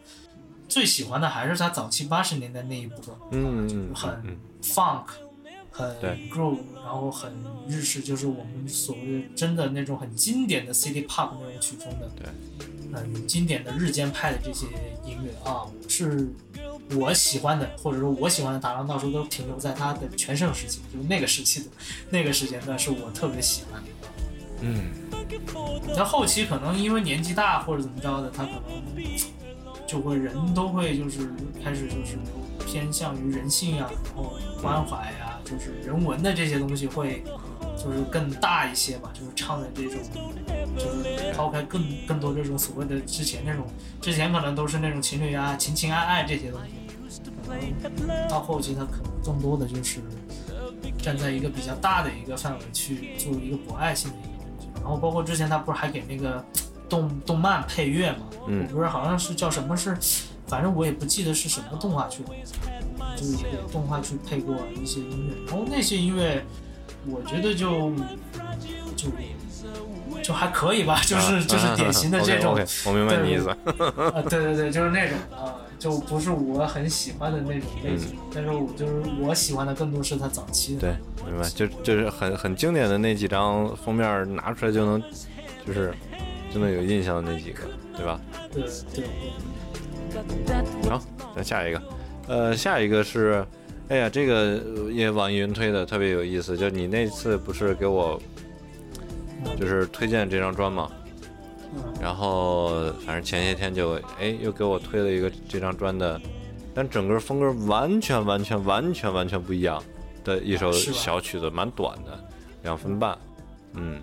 [0.68, 3.14] 最喜欢的还是他早期八十年代那一部分。
[3.30, 4.36] 嗯嗯很嗯
[4.74, 5.04] funk，
[5.70, 5.88] 很
[6.28, 7.32] groove，然后很
[7.68, 12.26] 日式，就是我们所谓的真的那种很经典的 city pop 那种曲风的，对，
[12.92, 14.66] 很经典的日间派的这些
[15.04, 16.28] 音乐啊，是
[16.96, 21.66] 我喜欢的，或者说我喜欢的达郎大叔都停留在他的全盛时期，就是那个时期的
[22.10, 23.88] 那个时间段是我特别喜欢的。
[24.62, 24.90] 嗯。
[25.94, 28.60] 在后期可能因为年纪大或者怎么着的，他可能
[29.86, 31.32] 就会人都会就是
[31.62, 32.18] 开始就是
[32.66, 37.22] 偏向于人性啊、然后关怀呀、就是人文的这些东西会
[37.76, 40.00] 就是更大一些吧，就是唱的这种
[40.76, 43.66] 就是抛开更更多这种所谓的之前那种
[44.00, 46.60] 之前可能都是那种情侣啊情情爱爱这些东
[47.08, 50.00] 西，可能到后期他可能更多的就是
[50.98, 54.68] 站在一个比较大的一个范围去做一个博爱性的一个东西。
[54.74, 56.44] 然后包括之前他不是还给那个
[56.88, 58.18] 动动漫配乐嘛？
[58.48, 59.96] 嗯不是好像是叫什么是，
[60.46, 62.28] 反正我也不记得是什么动画去了，
[63.16, 65.50] 就是也给动画去配过一些音乐。
[65.50, 66.44] 然后那些音乐，
[67.06, 67.92] 我觉得就
[68.96, 69.08] 就
[70.22, 72.56] 就还可以吧，就是 就是典型的这种
[72.86, 73.48] 我明白你意思。
[73.50, 78.16] 啊， 对对对，就是那种啊，就不是我很喜欢的那种类型。
[78.32, 80.80] 但是我就是我喜欢的更多是他早期的。
[80.80, 80.96] 对，
[81.30, 85.02] 明白，就就是很很经典的那几张封面拿出来就能，
[85.66, 85.92] 就是
[86.52, 87.62] 就能有印象的那几个，
[87.96, 88.20] 对吧？
[88.52, 88.62] 对
[88.94, 89.04] 对。
[90.46, 91.02] 对，好，
[91.34, 91.82] 再下一个，
[92.28, 93.44] 呃，下一个是，
[93.88, 98.20] 哎呀，这个也网易云推的特别有意思，就你那次不是给我
[99.58, 100.90] 就是推荐这张专吗？
[101.74, 101.82] 嗯。
[102.00, 106.18] 然后反正前些天就哎又给我推了一个这张专的，
[106.74, 109.82] 但整个风格完全完全完全完全不一样
[110.24, 112.18] 的一首小曲子，蛮短的，
[112.62, 113.18] 两分半，
[113.74, 114.00] 嗯，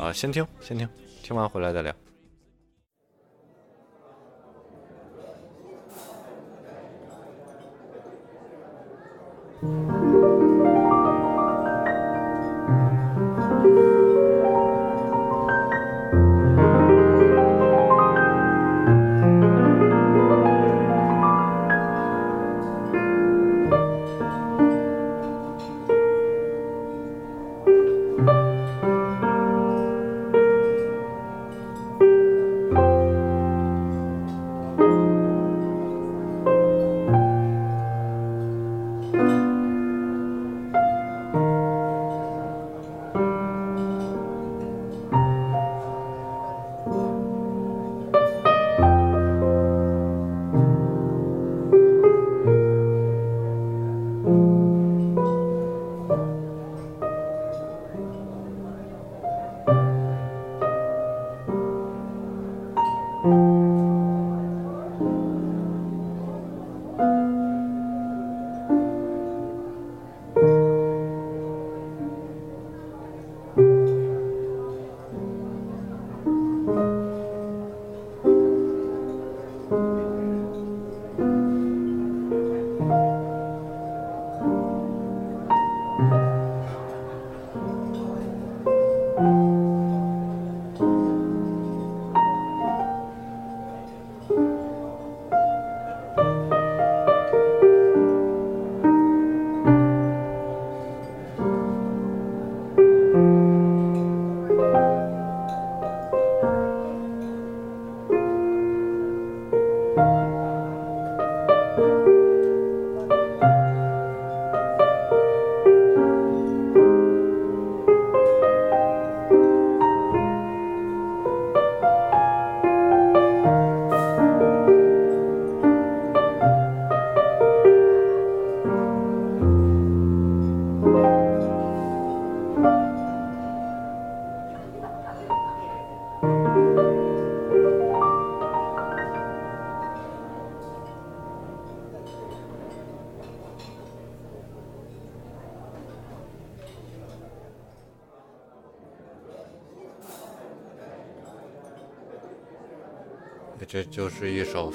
[0.00, 0.88] 啊，先听先听，
[1.26, 1.92] 听完回来再聊。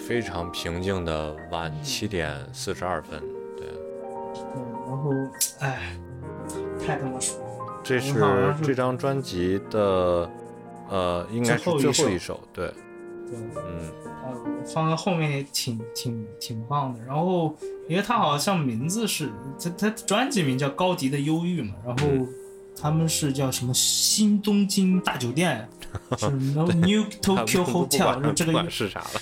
[0.08, 3.22] 非常平静的晚七点四十二分，
[3.56, 3.68] 对，
[4.56, 5.12] 嗯，然后
[5.60, 5.96] 哎，
[6.86, 7.80] 太他妈爽了。
[7.84, 8.14] 这是
[8.62, 10.30] 这张专辑的，
[10.90, 12.68] 呃，应该是最后一首对，
[13.28, 17.00] 对，嗯，呃，放在后面也挺挺挺棒的。
[17.06, 17.56] 然后，
[17.88, 19.30] 因为他好像名字是
[19.60, 22.28] 他他专辑名叫《高迪的忧郁》嘛，然后嗯
[22.76, 25.68] 他们是叫什么新东京大酒店，
[26.18, 29.22] 是 No New Tokyo Hotel，这个是啥了，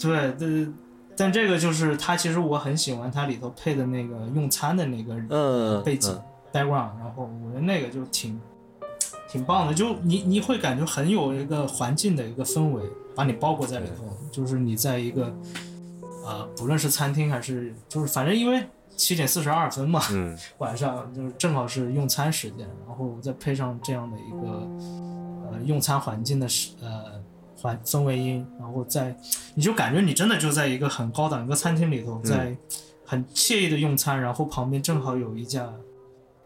[0.00, 0.68] 对对。
[1.16, 6.18] 但这个就是它，其实我很喜欢它里头配的那个用餐的那个嗯，背景、
[6.50, 8.40] background，然后我觉得那个就挺
[9.28, 12.82] 挺棒的，就你你会感觉很有一个环境的一个氛围，
[13.14, 15.30] 把你包裹在里头，就是你在一个
[16.24, 18.64] 呃，不论是餐厅还是就是反正因为
[18.96, 24.66] 七点四十二分嘛，嗯，晚上就是正好是用餐时间，然后再配上这样的一个
[25.50, 27.19] 呃用餐环境的时呃
[27.60, 29.14] 环氛围音，然后在
[29.54, 32.56] 你就感觉你真的就在一个很高档一个餐厅里头，在
[33.04, 35.70] 很惬意的用餐，然后旁边正好有一架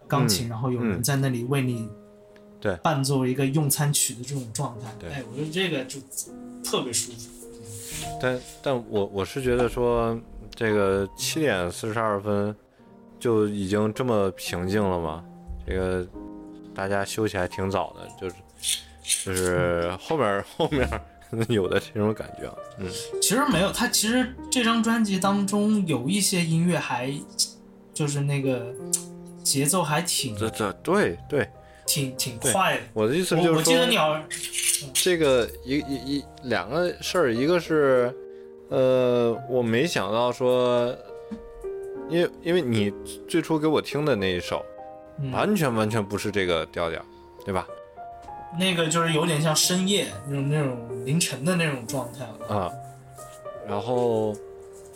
[0.08, 1.88] 钢琴，嗯然后有人嗯在那里为你
[2.60, 6.00] 对伴奏一个用餐曲的这种状态，对哎，我觉得这个就
[6.64, 7.30] 特别舒服。
[8.20, 10.18] 但但我我是觉得说，
[10.54, 12.54] 这个七点四十二分
[13.20, 15.24] 就已经这么平静了吗？
[15.66, 16.06] 这个
[16.74, 18.36] 大家休息还挺早的，就是
[19.04, 20.88] 就是后面后面
[21.48, 22.88] 有的这种感觉啊，嗯。
[23.20, 27.12] 其实没有，他其实这张专辑当中有一些音乐还
[27.92, 28.74] 就是那个
[29.42, 31.48] 节奏还挺这这对对，
[31.86, 32.82] 挺挺快的。
[32.94, 34.24] 我的意思我我就是说，记得你好像
[34.94, 38.12] 这个一一一两个事儿，一个是
[38.70, 40.96] 呃，我没想到说，
[42.08, 42.92] 因为因为你
[43.28, 44.64] 最初给我听的那一首，
[45.20, 45.30] 嗯。
[45.30, 47.04] 完全完全不是这个调调，
[47.44, 47.66] 对吧？
[48.58, 52.56] 那个就是有点像深夜那种那种凌晨的那种状态了。
[52.56, 52.72] 啊，
[53.66, 54.34] 然后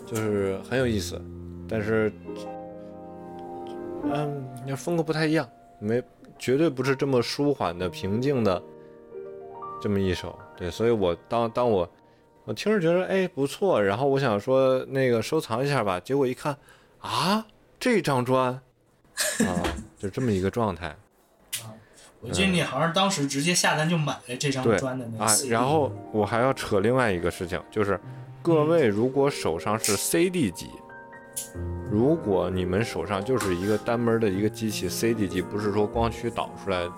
[0.07, 1.21] 就是很有意思，
[1.69, 2.13] 但是，
[4.05, 5.49] 嗯，那风格不太一样，
[5.81, 6.03] 没
[6.39, 8.63] 绝对不是这么舒缓的、平静的
[9.83, 10.39] 这么一首。
[10.57, 11.89] 对，所以我当当我
[12.45, 16.57] 我听着觉得哎不错，然后我想说那个收藏一下吧，结果一看
[17.01, 17.47] 啊，
[17.81, 18.63] 这张专啊，
[19.99, 20.97] 就这么一个状态。
[22.21, 27.99] 我记得你好像当时直接下单就买了这张对专的那个啊，CD 然后我还要扯另外一个事情，就是
[28.43, 30.69] 各位如果手上是 CD 机，
[31.91, 36.89] 如果你们手上就是一个单门的一个机器 CD 机，不是说光驱导出来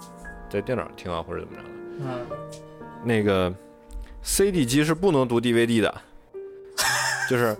[0.48, 1.68] 在电脑上听啊或者怎么着的，
[2.00, 2.26] 嗯，
[3.04, 3.52] 那个
[4.22, 6.00] CD 机是不能读 DVD 的，
[7.28, 7.54] 就是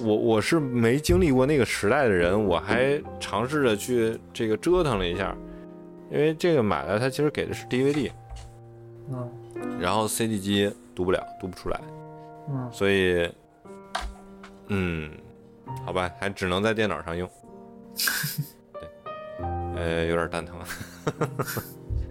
[0.00, 5.36] 我我是没经历过那个时代的人，我还尝试着去这个折腾了一下，
[6.12, 8.10] 因为这个买了它其实给的是 DVD，
[9.10, 9.30] 嗯
[9.80, 11.80] 然后 CD 机读不了，读不出来，
[12.50, 13.28] 嗯，所以，
[14.68, 15.10] 嗯，
[15.86, 17.28] 好吧，还只能在电脑上用。
[18.74, 18.88] 对，
[19.74, 20.56] 呃，有点蛋疼。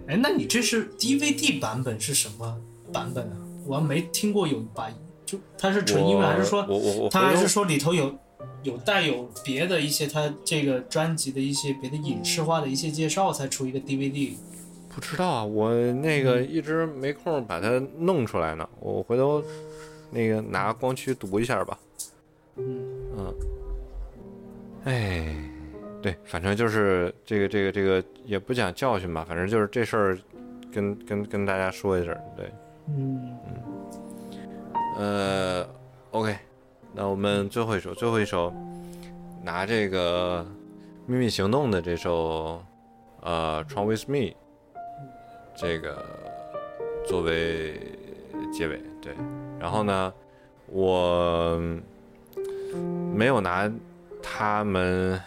[0.08, 2.60] 哎，那你这是 DVD 版本是什么
[2.92, 3.36] 版本啊？
[3.64, 4.90] 我还没听过有把，
[5.24, 8.12] 就它是纯英文，还是说我我我它还是说里头有
[8.62, 14.34] 有带有别的一些他这个专辑的一些别的影视化的一些介绍才出一个 DVD？
[14.94, 18.68] 不知道啊，我那个一直没空把它弄出来呢。
[18.78, 19.42] 我回头
[20.10, 21.78] 那个拿光驱读一下吧。
[22.56, 23.34] 嗯嗯，
[24.84, 25.34] 哎，
[26.02, 30.18] 对，反正就是这个这个这个也不讲教训吧，反正就是这事儿
[30.70, 32.52] 跟跟跟大家说一声，对。
[32.88, 33.38] 嗯，
[34.98, 35.66] 呃
[36.10, 36.36] ，OK，
[36.94, 38.52] 那我们最后一首，最后一首，
[39.42, 40.44] 拿这个
[41.10, 42.62] 《秘密行动》的这首，
[43.22, 44.18] 呃，《Tron with Me》
[45.54, 46.04] 这个
[47.06, 47.80] 作为
[48.52, 49.14] 结尾，对。
[49.58, 50.12] 然后呢，
[50.66, 51.58] 我
[53.14, 53.72] 没有拿
[54.22, 55.18] 他们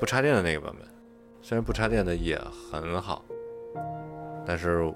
[0.00, 0.86] 不插电的那个版本，
[1.42, 2.36] 虽然不插电的也
[2.72, 3.24] 很好，
[4.44, 4.92] 但是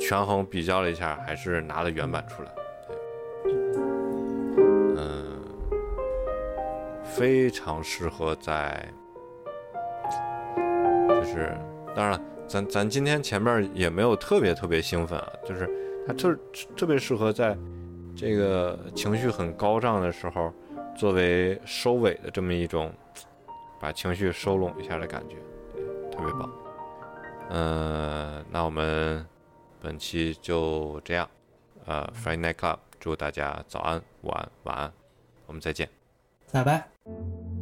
[0.00, 2.50] 权衡比较了一下，还是拿了原版出来。
[7.16, 8.86] 非常适合在，
[11.08, 11.56] 就是
[11.96, 15.68] 当然了，咱咱今天前面也没有特别特别兴奋啊，就是
[16.06, 16.38] 它特
[16.76, 17.56] 特别适合在
[18.14, 20.52] 这个情绪很高涨的时候，
[20.96, 22.92] 作为收尾的这么一种
[23.80, 25.36] 把情绪收拢一下的感觉，
[25.74, 26.50] 对，特别棒。
[27.50, 29.24] 嗯，那我们
[29.80, 31.28] 本期就这样。
[31.86, 34.92] 呃，Friday Night Club，祝大家早安、午安、晚安，
[35.46, 35.97] 我们再见。
[36.52, 37.57] 拜拜。